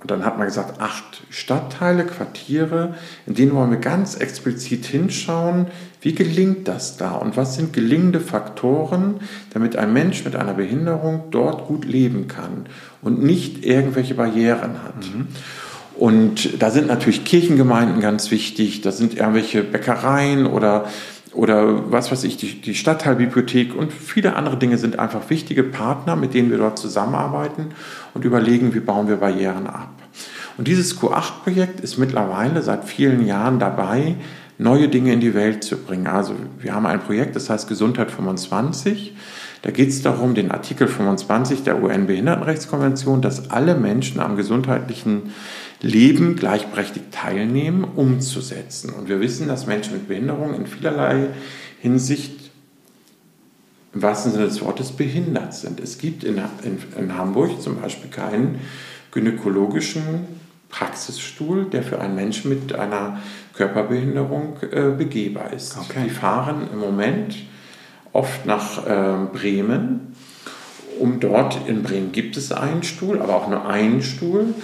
[0.00, 2.94] und dann hat man gesagt, acht Stadtteile, Quartiere,
[3.26, 5.66] in denen wollen wir ganz explizit hinschauen,
[6.00, 9.20] wie gelingt das da und was sind gelingende Faktoren,
[9.52, 12.66] damit ein Mensch mit einer Behinderung dort gut leben kann
[13.02, 14.96] und nicht irgendwelche Barrieren hat.
[14.96, 15.28] Mhm.
[15.98, 20.86] Und da sind natürlich Kirchengemeinden ganz wichtig, da sind irgendwelche Bäckereien oder
[21.34, 26.16] oder was weiß ich, die, die Stadtteilbibliothek und viele andere Dinge sind einfach wichtige Partner,
[26.16, 27.68] mit denen wir dort zusammenarbeiten
[28.14, 29.90] und überlegen, wie bauen wir Barrieren ab.
[30.56, 34.16] Und dieses Q8-Projekt ist mittlerweile seit vielen Jahren dabei,
[34.58, 36.08] neue Dinge in die Welt zu bringen.
[36.08, 39.14] Also wir haben ein Projekt, das heißt Gesundheit 25.
[39.62, 45.32] Da geht es darum, den Artikel 25 der UN-Behindertenrechtskonvention, dass alle Menschen am gesundheitlichen
[45.80, 48.90] Leben gleichberechtigt teilnehmen, umzusetzen.
[48.90, 51.28] Und wir wissen, dass Menschen mit Behinderung in vielerlei
[51.80, 52.50] Hinsicht
[53.94, 55.80] im wahrsten Sinne des Wortes behindert sind.
[55.80, 58.60] Es gibt in, in, in Hamburg zum Beispiel keinen
[59.12, 60.26] gynäkologischen
[60.68, 63.20] Praxisstuhl, der für einen Menschen mit einer
[63.54, 65.78] Körperbehinderung äh, begehbar ist.
[65.78, 66.04] Okay.
[66.04, 67.36] Die fahren im Moment
[68.12, 70.14] oft nach äh, Bremen,
[70.98, 74.54] um dort, in Bremen gibt es einen Stuhl, aber auch nur einen Stuhl,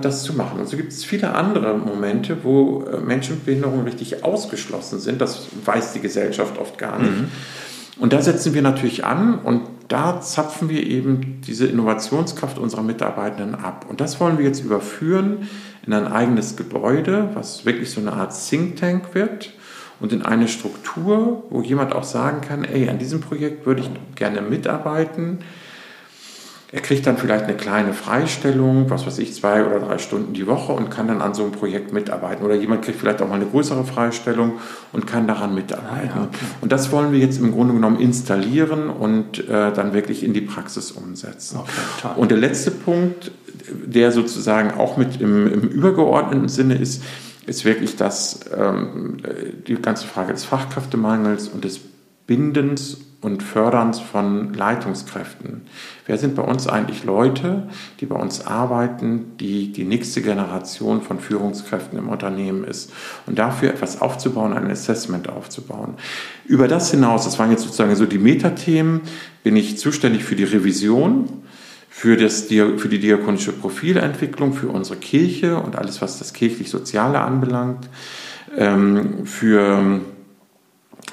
[0.00, 0.60] das zu machen.
[0.60, 5.20] Und so gibt es viele andere Momente, wo äh, Menschen mit Behinderung richtig ausgeschlossen sind.
[5.20, 7.10] Das weiß die Gesellschaft oft gar nicht.
[7.10, 7.28] Mhm.
[7.98, 13.54] Und da setzen wir natürlich an und da zapfen wir eben diese Innovationskraft unserer Mitarbeitenden
[13.54, 13.86] ab.
[13.88, 15.48] Und das wollen wir jetzt überführen
[15.86, 19.52] in ein eigenes Gebäude, was wirklich so eine Art Think Tank wird
[19.98, 23.90] und in eine Struktur, wo jemand auch sagen kann, ey, an diesem Projekt würde ich
[24.14, 25.38] gerne mitarbeiten
[26.76, 30.46] er kriegt dann vielleicht eine kleine Freistellung, was weiß ich, zwei oder drei Stunden die
[30.46, 32.44] Woche und kann dann an so einem Projekt mitarbeiten.
[32.44, 34.58] Oder jemand kriegt vielleicht auch mal eine größere Freistellung
[34.92, 36.10] und kann daran mitarbeiten.
[36.12, 36.44] Ah, ja, okay.
[36.60, 40.42] Und das wollen wir jetzt im Grunde genommen installieren und äh, dann wirklich in die
[40.42, 41.60] Praxis umsetzen.
[41.60, 43.30] Okay, und der letzte Punkt,
[43.70, 47.02] der sozusagen auch mit im, im übergeordneten Sinne ist,
[47.46, 49.16] ist wirklich das, ähm,
[49.66, 51.80] die ganze Frage des Fachkräftemangels und des
[52.26, 55.62] Bindens und Förderns von Leitungskräften.
[56.06, 57.68] Wer sind bei uns eigentlich Leute,
[58.00, 62.92] die bei uns arbeiten, die die nächste Generation von Führungskräften im Unternehmen ist?
[63.26, 65.94] Und dafür etwas aufzubauen, ein Assessment aufzubauen.
[66.44, 69.00] Über das hinaus, das waren jetzt sozusagen so die Metathemen,
[69.42, 71.28] bin ich zuständig für die Revision,
[71.88, 77.88] für, das, für die diakonische Profilentwicklung, für unsere Kirche und alles, was das kirchlich-soziale anbelangt,
[78.56, 80.00] ähm, für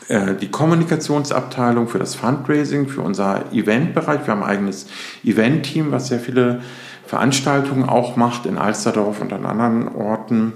[0.09, 4.25] die Kommunikationsabteilung für das Fundraising, für unser Eventbereich.
[4.25, 4.87] Wir haben ein eigenes
[5.23, 6.61] Event-Team, was sehr viele
[7.05, 10.53] Veranstaltungen auch macht in Alsterdorf und an anderen Orten.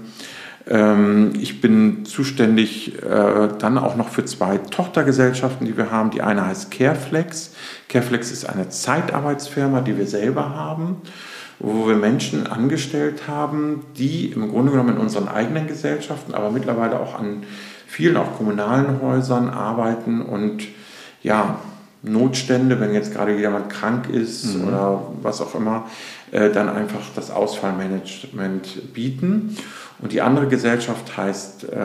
[0.68, 6.10] Ähm, ich bin zuständig äh, dann auch noch für zwei Tochtergesellschaften, die wir haben.
[6.10, 7.54] Die eine heißt Careflex.
[7.88, 11.02] Careflex ist eine Zeitarbeitsfirma, die wir selber haben
[11.60, 17.00] wo wir Menschen angestellt haben, die im Grunde genommen in unseren eigenen Gesellschaften, aber mittlerweile
[17.00, 17.42] auch an
[17.88, 20.62] vielen auch kommunalen Häusern arbeiten und
[21.22, 21.58] ja,
[22.02, 24.68] Notstände, wenn jetzt gerade jemand krank ist mhm.
[24.68, 25.88] oder was auch immer,
[26.30, 29.56] äh, dann einfach das Ausfallmanagement bieten.
[30.00, 31.76] Und die andere Gesellschaft heißt äh,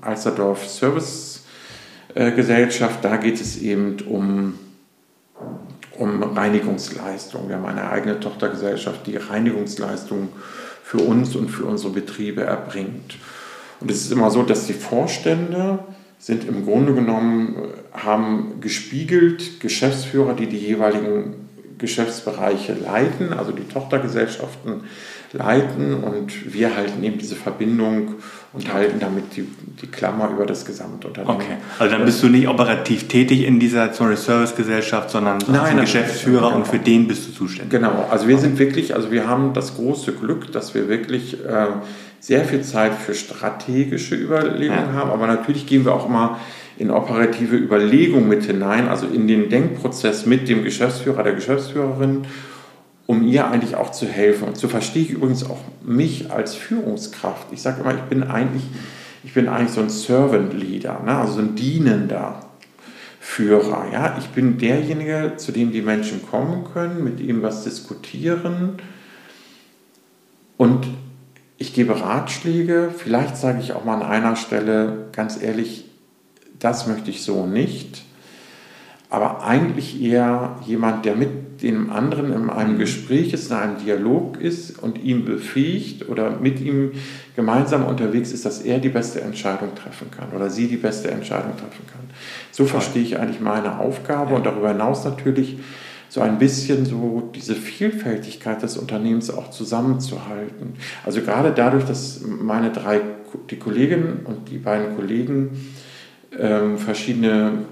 [0.00, 1.44] Alsterdorf Service
[2.14, 3.04] äh, Gesellschaft.
[3.04, 4.58] Da geht es eben um,
[5.98, 7.48] um Reinigungsleistung.
[7.48, 10.30] Wir haben eine eigene Tochtergesellschaft, die Reinigungsleistung
[10.82, 13.18] für uns und für unsere Betriebe erbringt.
[13.84, 15.78] Und es ist immer so, dass die Vorstände
[16.18, 17.54] sind im Grunde genommen,
[17.92, 21.34] haben gespiegelt Geschäftsführer, die die jeweiligen
[21.76, 24.84] Geschäftsbereiche leiten, also die Tochtergesellschaften
[25.34, 26.02] leiten.
[26.02, 28.14] Und wir halten eben diese Verbindung
[28.54, 29.48] und halten damit die,
[29.82, 31.36] die Klammer über das Gesamtunternehmen.
[31.36, 36.56] Okay, also dann bist du nicht operativ tätig in dieser Servicegesellschaft, sondern Nein, Geschäftsführer genau.
[36.56, 37.72] und für den bist du zuständig.
[37.72, 41.66] Genau, also wir sind wirklich, also wir haben das große Glück, dass wir wirklich äh,
[42.20, 44.92] sehr viel Zeit für strategische Überlegungen ja.
[44.92, 46.38] haben, aber natürlich gehen wir auch immer
[46.76, 52.24] in operative Überlegungen mit hinein, also in den Denkprozess mit dem Geschäftsführer, der Geschäftsführerin,
[53.06, 54.48] um ihr eigentlich auch zu helfen.
[54.48, 57.48] Und so verstehe ich übrigens auch mich als Führungskraft.
[57.52, 58.64] Ich sage immer, ich bin eigentlich,
[59.22, 61.16] ich bin eigentlich so ein Servant Leader, ne?
[61.16, 62.40] also so ein dienender
[63.20, 63.86] Führer.
[63.92, 64.16] Ja?
[64.18, 68.78] Ich bin derjenige, zu dem die Menschen kommen können, mit ihm was diskutieren
[70.56, 70.86] und
[71.56, 75.84] ich gebe Ratschläge, vielleicht sage ich auch mal an einer Stelle ganz ehrlich,
[76.58, 78.02] das möchte ich so nicht,
[79.14, 82.78] aber eigentlich eher jemand, der mit dem anderen in einem mhm.
[82.78, 86.90] Gespräch ist, in einem Dialog ist und ihn befähigt oder mit ihm
[87.36, 91.52] gemeinsam unterwegs ist, dass er die beste Entscheidung treffen kann oder sie die beste Entscheidung
[91.52, 92.02] treffen kann.
[92.50, 95.58] So verstehe ich eigentlich meine Aufgabe und darüber hinaus natürlich
[96.08, 100.74] so ein bisschen so diese Vielfältigkeit des Unternehmens auch zusammenzuhalten.
[101.06, 103.00] Also gerade dadurch, dass meine drei,
[103.48, 105.72] die Kolleginnen und die beiden Kollegen
[106.36, 107.64] ähm, verschiedene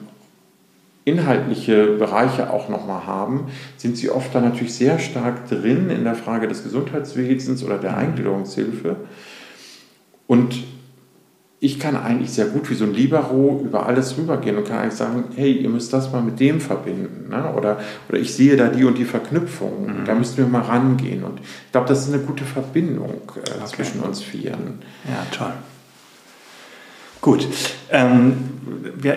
[1.05, 6.15] inhaltliche Bereiche auch nochmal haben, sind sie oft dann natürlich sehr stark drin in der
[6.15, 7.99] Frage des Gesundheitswesens oder der mhm.
[7.99, 8.97] Eingliederungshilfe.
[10.27, 10.63] Und
[11.59, 14.95] ich kann eigentlich sehr gut wie so ein Libero über alles rübergehen und kann eigentlich
[14.95, 17.29] sagen, hey, ihr müsst das mal mit dem verbinden.
[17.31, 17.53] Ne?
[17.55, 20.05] Oder, oder ich sehe da die und die Verknüpfung, mhm.
[20.05, 21.23] da müssten wir mal rangehen.
[21.23, 23.65] Und ich glaube, das ist eine gute Verbindung äh, okay.
[23.67, 24.81] zwischen uns Vieren.
[25.05, 25.53] Ja, toll.
[27.21, 27.47] Gut.
[27.91, 28.35] Ähm,
[28.97, 29.17] wir,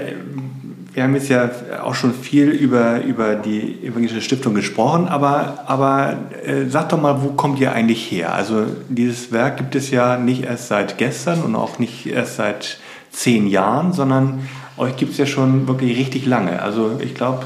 [0.95, 1.49] wir haben jetzt ja
[1.83, 7.21] auch schon viel über, über die Evangelische Stiftung gesprochen, aber, aber äh, sag doch mal,
[7.21, 8.33] wo kommt ihr eigentlich her?
[8.33, 12.77] Also dieses Werk gibt es ja nicht erst seit gestern und auch nicht erst seit
[13.11, 16.61] zehn Jahren, sondern euch gibt es ja schon wirklich richtig lange.
[16.61, 17.45] Also ich glaube,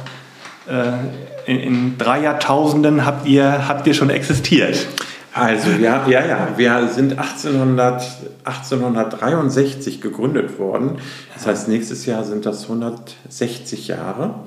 [0.70, 4.86] äh, in, in, drei Jahrtausenden habt ihr, habt ihr schon existiert.
[5.34, 8.04] Also ja, ja, ja, wir sind 1800,
[8.44, 10.98] 1863 gegründet worden.
[11.34, 14.46] Das heißt, nächstes Jahr sind das 160 Jahre,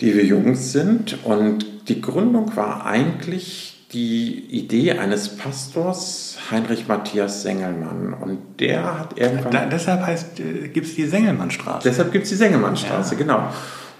[0.00, 1.24] die wir Jungs sind.
[1.24, 8.14] Und die Gründung war eigentlich die Idee eines Pastors, Heinrich Matthias Sengelmann.
[8.14, 9.52] Und der hat irgendwann...
[9.52, 11.88] Da, deshalb heißt, äh, gibt es die Sengelmannstraße.
[11.88, 13.20] Deshalb gibt es die Sengelmannstraße, ja.
[13.20, 13.48] genau.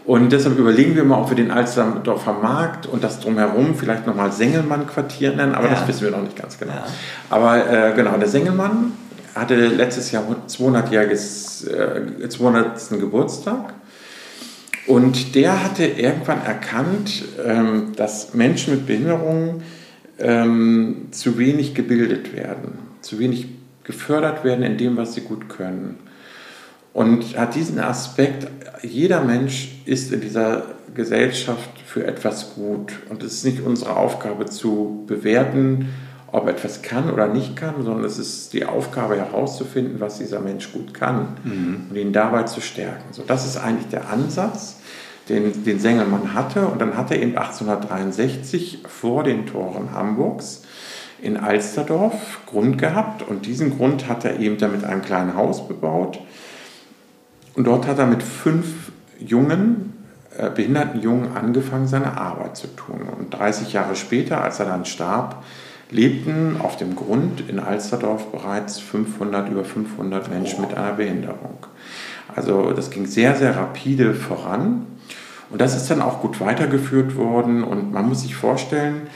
[0.07, 4.31] Und deshalb überlegen wir mal, ob wir den Alsterdorfer Markt und das drumherum vielleicht nochmal
[4.31, 5.75] Sengelmann-Quartier nennen, aber ja.
[5.75, 6.75] das wissen wir noch nicht ganz genau.
[6.75, 6.87] Ja.
[7.29, 8.93] Aber äh, genau, der Sengelmann
[9.35, 13.01] hatte letztes Jahr 200-jähriges, äh, 200.
[13.01, 13.75] Geburtstag
[14.87, 19.65] Und der hatte irgendwann erkannt, ähm, dass Menschen mit Behinderungen
[20.21, 23.49] ähm, zu wenig gebildet werden, zu wenig
[23.83, 25.97] gefördert werden in dem, was sie gut können.
[26.97, 28.49] Und hat diesen Aspekt,
[28.81, 30.63] jeder Mensch ist in dieser
[30.95, 32.91] Gesellschaft für etwas gut.
[33.11, 35.91] Und es ist nicht unsere Aufgabe zu bewerten,
[36.33, 40.73] ob etwas kann oder nicht kann, sondern es ist die Aufgabe herauszufinden, was dieser Mensch
[40.73, 41.87] gut kann mhm.
[41.91, 43.13] und ihn dabei zu stärken.
[43.13, 44.77] So, das ist eigentlich der Ansatz,
[45.29, 46.67] den, den Sengelmann hatte.
[46.67, 50.63] Und dann hat er eben 1863 vor den Toren Hamburgs
[51.21, 53.21] in Alsterdorf Grund gehabt.
[53.21, 56.21] Und diesen Grund hat er eben dann mit einem kleinen Haus bebaut.
[57.57, 59.95] Und dort hat er mit fünf Jungen,
[60.37, 63.01] äh, behinderten Jungen angefangen, seine Arbeit zu tun.
[63.19, 65.43] Und 30 Jahre später, als er dann starb,
[65.91, 71.59] lebten auf dem Grund in Alsterdorf bereits 500, über 500 Menschen mit einer Behinderung.
[72.35, 74.87] Also das ging sehr, sehr rapide voran.
[75.49, 77.65] Und das ist dann auch gut weitergeführt worden.
[77.65, 79.07] Und man muss sich vorstellen,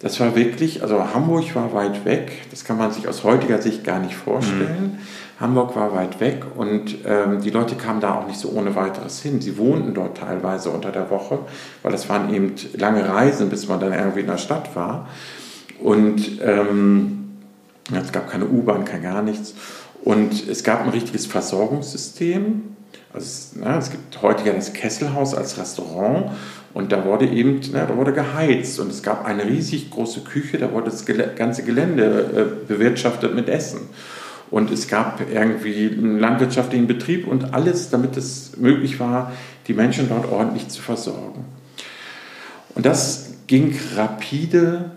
[0.00, 3.84] das war wirklich, also Hamburg war weit weg, das kann man sich aus heutiger Sicht
[3.84, 4.94] gar nicht vorstellen.
[4.94, 4.98] Mhm.
[5.42, 9.20] Hamburg war weit weg und ähm, die Leute kamen da auch nicht so ohne weiteres
[9.20, 9.40] hin.
[9.40, 11.40] Sie wohnten dort teilweise unter der Woche,
[11.82, 15.08] weil das waren eben lange Reisen, bis man dann irgendwie in der Stadt war.
[15.80, 17.40] Und ähm,
[17.92, 19.54] es gab keine U-Bahn, kein gar nichts.
[20.04, 22.62] Und es gab ein richtiges Versorgungssystem.
[23.12, 26.30] Also es, na, es gibt heute ja das Kesselhaus als Restaurant
[26.72, 30.58] und da wurde eben, na, da wurde geheizt und es gab eine riesig große Küche,
[30.58, 31.04] da wurde das
[31.36, 32.04] ganze Gelände
[32.64, 33.80] äh, bewirtschaftet mit Essen.
[34.52, 39.32] Und es gab irgendwie einen landwirtschaftlichen Betrieb und alles, damit es möglich war,
[39.66, 41.46] die Menschen dort ordentlich zu versorgen.
[42.74, 44.92] Und das ging rapide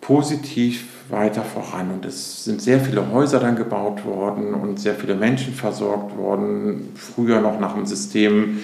[0.00, 1.90] positiv weiter voran.
[1.90, 6.92] Und es sind sehr viele Häuser dann gebaut worden und sehr viele Menschen versorgt worden.
[6.94, 8.60] Früher noch nach dem System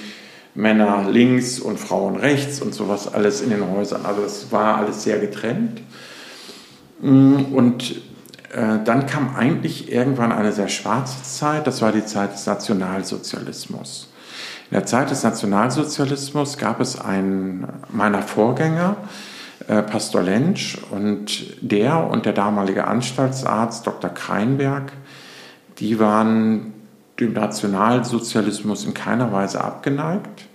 [0.54, 4.06] Männer links und Frauen rechts und sowas alles in den Häusern.
[4.06, 5.80] Also es war alles sehr getrennt.
[7.00, 8.02] Und
[8.52, 14.08] dann kam eigentlich irgendwann eine sehr schwarze Zeit, das war die Zeit des Nationalsozialismus.
[14.70, 18.96] In der Zeit des Nationalsozialismus gab es einen meiner Vorgänger,
[19.66, 24.10] äh, Pastor Lentsch, und der und der damalige Anstaltsarzt Dr.
[24.10, 24.92] Kreinberg,
[25.78, 26.74] die waren
[27.18, 30.46] dem Nationalsozialismus in keiner Weise abgeneigt.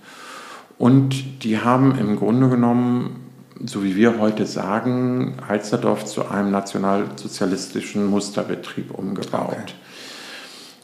[0.78, 3.23] Und die haben im Grunde genommen,
[3.64, 9.52] so wie wir heute sagen, Alsterdorf zu einem nationalsozialistischen Musterbetrieb umgebaut.
[9.52, 9.72] Okay.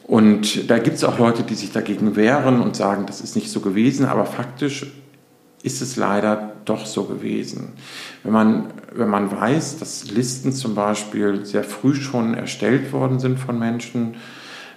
[0.03, 3.49] Und da gibt es auch Leute, die sich dagegen wehren und sagen, das ist nicht
[3.49, 4.87] so gewesen, aber faktisch
[5.63, 7.73] ist es leider doch so gewesen.
[8.23, 13.39] Wenn man, wenn man weiß, dass Listen zum Beispiel sehr früh schon erstellt worden sind
[13.39, 14.15] von Menschen,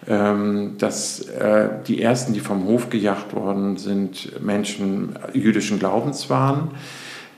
[0.07, 6.73] ähm, dass äh, die ersten, die vom Hof gejagt worden sind, Menschen jüdischen Glaubens waren,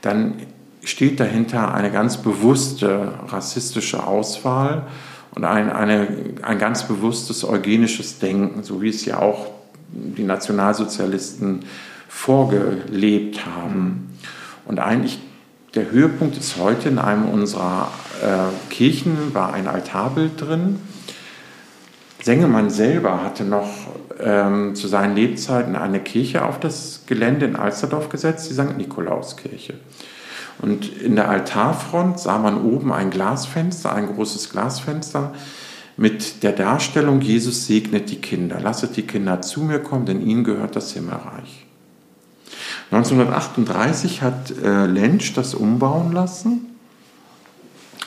[0.01, 0.35] dann
[0.83, 4.87] steht dahinter eine ganz bewusste rassistische Auswahl
[5.35, 6.07] und ein, eine,
[6.41, 9.51] ein ganz bewusstes eugenisches Denken, so wie es ja auch
[9.89, 11.65] die Nationalsozialisten
[12.07, 14.17] vorgelebt haben.
[14.65, 15.19] Und eigentlich
[15.75, 20.79] der Höhepunkt ist heute in einem unserer äh, Kirchen war ein Altarbild drin.
[22.27, 23.69] Sengemann selber hatte noch
[24.19, 28.75] ähm, zu seinen Lebzeiten eine Kirche auf das Gelände in Alsterdorf gesetzt, die St.
[28.75, 29.75] Nikolauskirche.
[30.59, 35.31] Und in der Altarfront sah man oben ein Glasfenster, ein großes Glasfenster
[35.95, 38.59] mit der Darstellung, Jesus segnet die Kinder.
[38.59, 41.65] Lasset die Kinder zu mir kommen, denn ihnen gehört das Himmelreich.
[42.91, 46.76] 1938 hat äh, Lentsch das umbauen lassen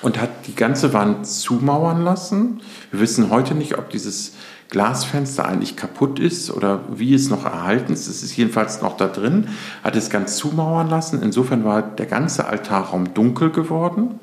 [0.03, 2.61] und hat die ganze Wand zumauern lassen.
[2.91, 4.35] Wir wissen heute nicht, ob dieses
[4.69, 8.07] Glasfenster eigentlich kaputt ist oder wie es noch erhalten ist.
[8.07, 9.49] Es ist jedenfalls noch da drin,
[9.83, 11.21] hat es ganz zumauern lassen.
[11.23, 14.21] Insofern war der ganze Altarraum dunkel geworden.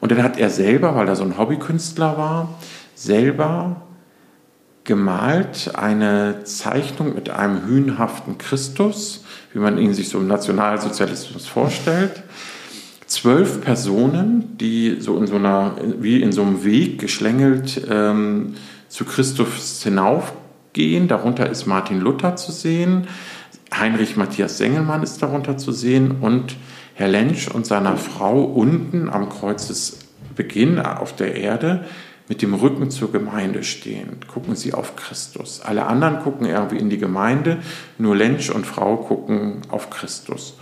[0.00, 2.54] Und dann hat er selber, weil er so ein Hobbykünstler war,
[2.94, 3.82] selber
[4.84, 9.24] gemalt eine Zeichnung mit einem hühnhaften Christus
[9.56, 12.22] wie man ihn sich so im Nationalsozialismus vorstellt.
[13.16, 18.56] Zwölf Personen, die so in so einer, wie in so einem Weg geschlängelt ähm,
[18.88, 21.08] zu Christus hinaufgehen.
[21.08, 23.06] Darunter ist Martin Luther zu sehen,
[23.74, 26.56] Heinrich Matthias Sengelmann ist darunter zu sehen und
[26.94, 31.86] Herr Lentsch und seiner Frau unten am Kreuzesbeginn auf der Erde
[32.28, 34.20] mit dem Rücken zur Gemeinde stehen.
[34.28, 35.62] Gucken sie auf Christus.
[35.64, 37.58] Alle anderen gucken irgendwie in die Gemeinde,
[37.96, 40.58] nur Lensch und Frau gucken auf Christus.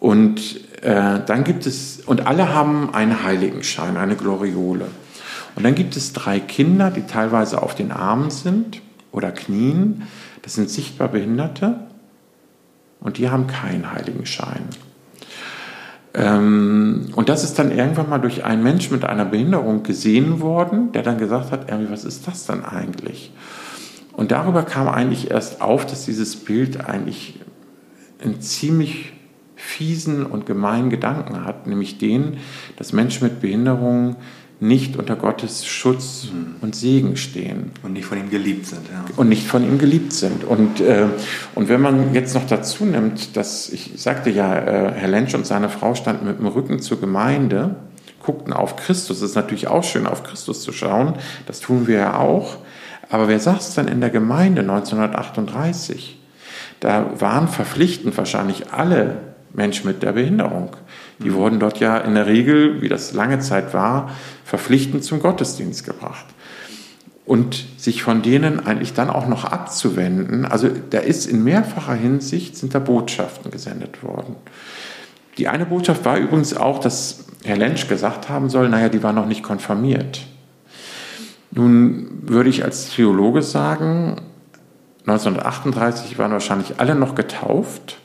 [0.00, 4.86] Und äh, dann gibt es, und alle haben einen Heiligenschein, eine Gloriole.
[5.56, 8.80] Und dann gibt es drei Kinder, die teilweise auf den Armen sind
[9.10, 10.04] oder knien.
[10.42, 11.80] Das sind sichtbar Behinderte.
[13.00, 14.64] und die haben keinen Heiligenschein.
[16.14, 20.92] Ähm, und das ist dann irgendwann mal durch einen Menschen mit einer Behinderung gesehen worden,
[20.92, 23.32] der dann gesagt hat, irgendwie, was ist das dann eigentlich?
[24.12, 27.38] Und darüber kam eigentlich erst auf, dass dieses Bild eigentlich
[28.22, 29.12] einen ziemlich
[29.58, 32.38] fiesen und gemeinen Gedanken hat, nämlich den,
[32.76, 34.16] dass Menschen mit Behinderungen
[34.60, 36.56] nicht unter Gottes Schutz mhm.
[36.60, 37.70] und Segen stehen.
[37.82, 38.80] Und nicht von ihm geliebt sind.
[38.90, 39.04] Ja.
[39.16, 40.44] Und nicht von ihm geliebt sind.
[40.44, 41.06] Und, äh,
[41.54, 45.46] und wenn man jetzt noch dazu nimmt, dass, ich sagte ja, äh, Herr Lensch und
[45.46, 47.76] seine Frau standen mit dem Rücken zur Gemeinde,
[48.20, 49.18] guckten auf Christus.
[49.18, 51.14] Es ist natürlich auch schön, auf Christus zu schauen.
[51.46, 52.56] Das tun wir ja auch.
[53.10, 56.18] Aber wer saß dann in der Gemeinde 1938?
[56.80, 59.27] Da waren verpflichtend wahrscheinlich alle
[59.58, 60.70] Menschen mit der Behinderung.
[61.18, 64.10] Die wurden dort ja in der Regel, wie das lange Zeit war,
[64.44, 66.24] verpflichtend zum Gottesdienst gebracht.
[67.26, 72.56] Und sich von denen eigentlich dann auch noch abzuwenden, also da ist in mehrfacher Hinsicht
[72.56, 74.36] sind da Botschaften gesendet worden.
[75.36, 79.12] Die eine Botschaft war übrigens auch, dass Herr Lensch gesagt haben soll, naja, die war
[79.12, 80.26] noch nicht konfirmiert.
[81.50, 84.22] Nun würde ich als Theologe sagen,
[85.00, 87.98] 1938 waren wahrscheinlich alle noch getauft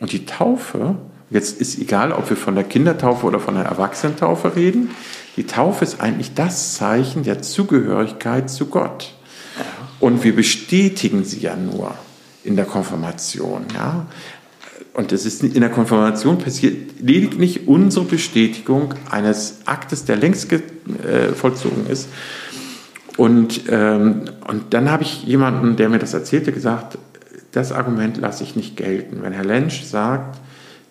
[0.00, 0.96] und die Taufe
[1.28, 4.90] Jetzt ist egal, ob wir von der Kindertaufe oder von der Erwachsenentaufe reden.
[5.36, 9.12] Die Taufe ist eigentlich das Zeichen der Zugehörigkeit zu Gott.
[9.98, 11.94] Und wir bestätigen sie ja nur
[12.44, 13.66] in der Konfirmation.
[13.74, 14.06] Ja?
[14.92, 20.60] Und es ist in der Konfirmation passiert lediglich unsere Bestätigung eines Aktes, der längst äh,
[21.34, 22.08] vollzogen ist.
[23.16, 26.98] Und, ähm, und dann habe ich jemanden, der mir das erzählte, gesagt,
[27.56, 29.22] das Argument lasse ich nicht gelten.
[29.22, 30.38] Wenn Herr Lensch sagt,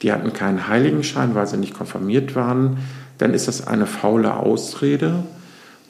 [0.01, 2.77] die hatten keinen Heiligenschein, weil sie nicht konfirmiert waren,
[3.19, 5.23] dann ist das eine faule Ausrede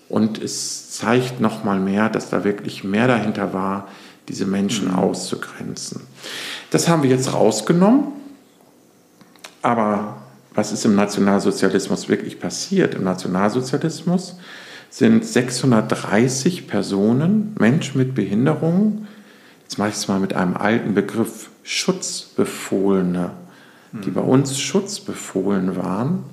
[0.09, 3.87] und es zeigt nochmal mehr, dass da wirklich mehr dahinter war,
[4.27, 4.95] diese Menschen mhm.
[4.95, 6.01] auszugrenzen.
[6.71, 8.07] Das haben wir jetzt rausgenommen,
[9.61, 10.17] aber
[10.53, 12.95] was ist im Nationalsozialismus wirklich passiert?
[12.95, 14.37] Im Nationalsozialismus
[14.89, 19.07] sind 630 Personen, Menschen mit Behinderungen,
[19.75, 23.31] jetzt mache ich es mal mit einem alten Begriff, Schutzbefohlene
[24.03, 26.23] die bei uns schutzbefohlen waren,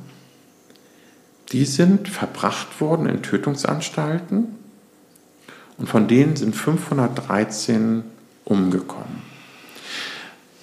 [1.53, 4.47] die sind verbracht worden in Tötungsanstalten
[5.79, 8.03] und von denen sind 513
[8.45, 9.23] umgekommen.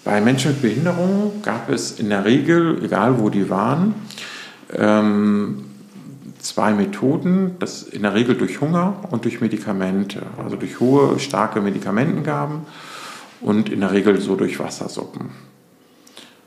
[0.03, 3.93] Bei Menschen mit Behinderungen gab es in der Regel, egal wo die waren,
[4.73, 5.65] ähm,
[6.39, 11.61] zwei Methoden, das in der Regel durch Hunger und durch Medikamente, also durch hohe, starke
[11.61, 12.61] Medikamentengaben
[13.41, 15.31] und in der Regel so durch Wassersuppen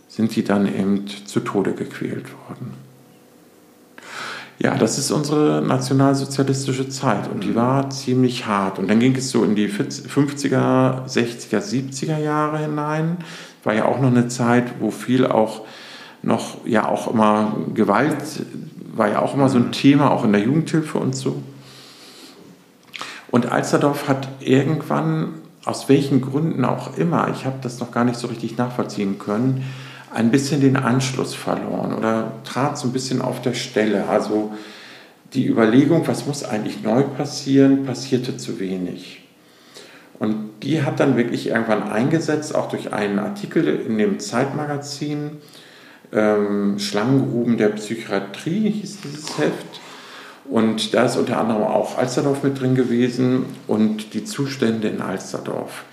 [0.08, 2.74] sind sie dann eben zu Tode gequält worden.
[4.58, 8.78] Ja, das ist unsere nationalsozialistische Zeit und die war ziemlich hart.
[8.78, 13.16] Und dann ging es so in die 50er, 60er, 70er Jahre hinein.
[13.64, 15.62] War ja auch noch eine Zeit, wo viel auch
[16.22, 18.22] noch, ja auch immer Gewalt
[18.94, 21.42] war ja auch immer so ein Thema, auch in der Jugendhilfe und so.
[23.30, 25.34] Und Alsterdorf hat irgendwann,
[25.64, 29.64] aus welchen Gründen auch immer, ich habe das noch gar nicht so richtig nachvollziehen können,
[30.12, 34.08] ein bisschen den Anschluss verloren oder trat so ein bisschen auf der Stelle.
[34.08, 34.52] Also
[35.32, 39.22] die Überlegung, was muss eigentlich neu passieren, passierte zu wenig.
[40.18, 45.38] Und die hat dann wirklich irgendwann eingesetzt, auch durch einen Artikel in dem Zeitmagazin,
[46.12, 49.80] ähm, Schlangengruben der Psychiatrie hieß dieses Heft.
[50.44, 55.84] Und da ist unter anderem auch Alsterdorf mit drin gewesen und die Zustände in Alsterdorf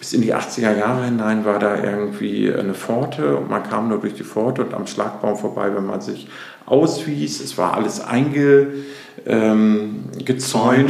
[0.00, 4.00] bis in die 80er Jahre hinein war da irgendwie eine Pforte und man kam nur
[4.00, 6.26] durch die Pforte und am Schlagbaum vorbei, wenn man sich
[6.64, 7.40] auswies.
[7.40, 8.86] Es war alles eingezäunt.
[9.26, 10.04] Ähm,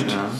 [0.09, 0.31] ja.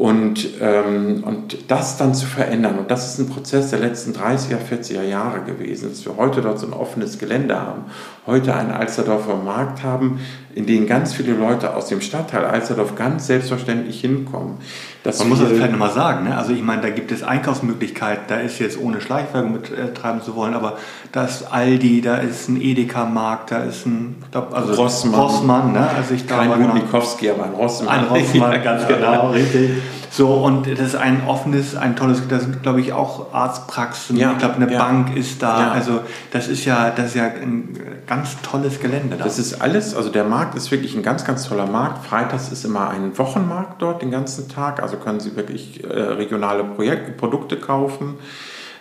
[0.00, 4.56] Und, ähm, und das dann zu verändern, und das ist ein Prozess der letzten 30er,
[4.56, 7.82] 40er Jahre gewesen, dass wir heute dort so ein offenes Gelände haben,
[8.30, 10.20] heute einen Alsterdorfer Markt haben,
[10.54, 14.58] in den ganz viele Leute aus dem Stadtteil Alsterdorf ganz selbstverständlich hinkommen.
[15.04, 16.36] Man muss das vielleicht nochmal sagen, ne?
[16.36, 20.54] also ich meine, da gibt es Einkaufsmöglichkeiten, da ist jetzt ohne Schleichwerbung betreiben zu wollen,
[20.54, 20.76] aber
[21.12, 25.88] da ist Aldi, da ist ein Edeka-Markt, da ist ein glaub, also Rossmann, Rossmann ne?
[25.96, 28.00] also ich Kein Budnikowski, aber ein Rossmann.
[28.00, 29.70] Ein Rossmann, ganz genau, richtig.
[30.12, 34.16] So, und das ist ein offenes, ein tolles, da sind, glaube ich, auch Arztpraxen.
[34.16, 34.78] Ja, ich glaube, eine ja.
[34.78, 35.60] Bank ist da.
[35.60, 35.70] Ja.
[35.70, 36.00] Also,
[36.32, 39.24] das ist ja, das ist ja ein ganz tolles Gelände da.
[39.24, 42.04] Das ist alles, also der Markt ist wirklich ein ganz, ganz toller Markt.
[42.04, 44.82] Freitags ist immer ein Wochenmarkt dort den ganzen Tag.
[44.82, 48.16] Also können Sie wirklich äh, regionale Projek Produkte kaufen.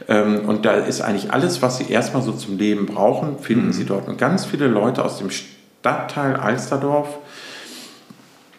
[0.08, 3.74] Ähm, und da ist eigentlich alles, was Sie erstmal so zum Leben brauchen, finden mhm.
[3.74, 4.08] Sie dort.
[4.08, 7.20] Und ganz viele Leute aus dem Stadtteil Alsterdorf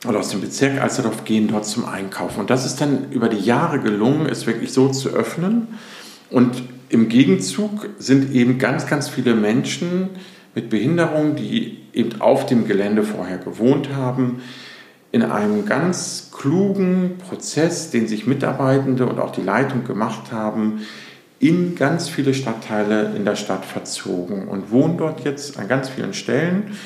[0.06, 2.40] oder aus dem Bezirk Alsterdorf gehen dort zum Einkaufen.
[2.40, 5.68] Und das ist dann über die Jahre gelungen, es wirklich so zu öffnen.
[6.30, 10.10] Und im Gegenzug sind eben ganz, ganz viele Menschen
[10.54, 14.40] mit Behinderung, die eben auf dem Gelände vorher gewohnt haben,
[15.12, 20.86] in einem ganz klugen Prozess, den sich Mitarbeitende und auch die Leitung gemacht haben,
[21.40, 26.14] in ganz viele Stadtteile in der Stadt verzogen und wohnen dort jetzt an ganz vielen
[26.14, 26.76] Stellen.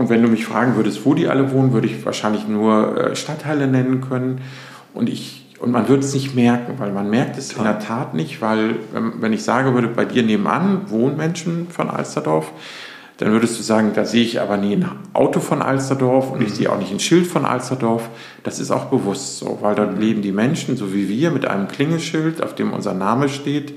[0.00, 3.14] Und wenn du mich fragen würdest, wo die alle wohnen, würde ich wahrscheinlich nur äh,
[3.14, 4.40] Stadtteile nennen können.
[4.94, 7.58] Und ich und man würde es nicht merken, weil man merkt es Toll.
[7.58, 11.90] in der Tat nicht, weil wenn ich sage würde, bei dir nebenan wohnen Menschen von
[11.90, 12.50] Alsterdorf,
[13.18, 16.46] dann würdest du sagen, da sehe ich aber nie ein Auto von Alsterdorf und mhm.
[16.46, 18.08] ich sehe auch nicht ein Schild von Alsterdorf.
[18.42, 20.00] Das ist auch bewusst so, weil dort mhm.
[20.00, 23.74] leben die Menschen, so wie wir, mit einem Klingelschild, auf dem unser Name steht.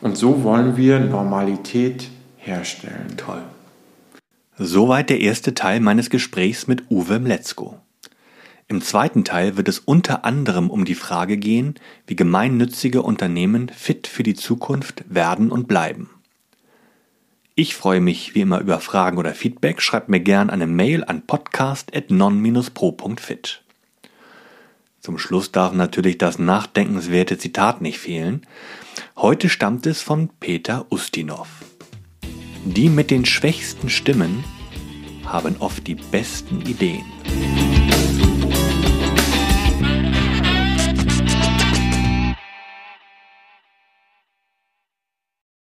[0.00, 2.08] Und so wollen wir Normalität
[2.38, 3.08] herstellen.
[3.18, 3.42] Toll.
[4.62, 7.80] Soweit der erste Teil meines Gesprächs mit Uwe Mletzko.
[8.68, 14.06] Im zweiten Teil wird es unter anderem um die Frage gehen, wie gemeinnützige Unternehmen fit
[14.06, 16.10] für die Zukunft werden und bleiben.
[17.54, 19.80] Ich freue mich wie immer über Fragen oder Feedback.
[19.80, 23.62] Schreibt mir gern eine Mail an podcast.non-pro.fit.
[25.00, 28.46] Zum Schluss darf natürlich das nachdenkenswerte Zitat nicht fehlen.
[29.16, 31.48] Heute stammt es von Peter Ustinov.
[32.64, 34.44] Die mit den schwächsten Stimmen
[35.24, 37.04] haben oft die besten Ideen.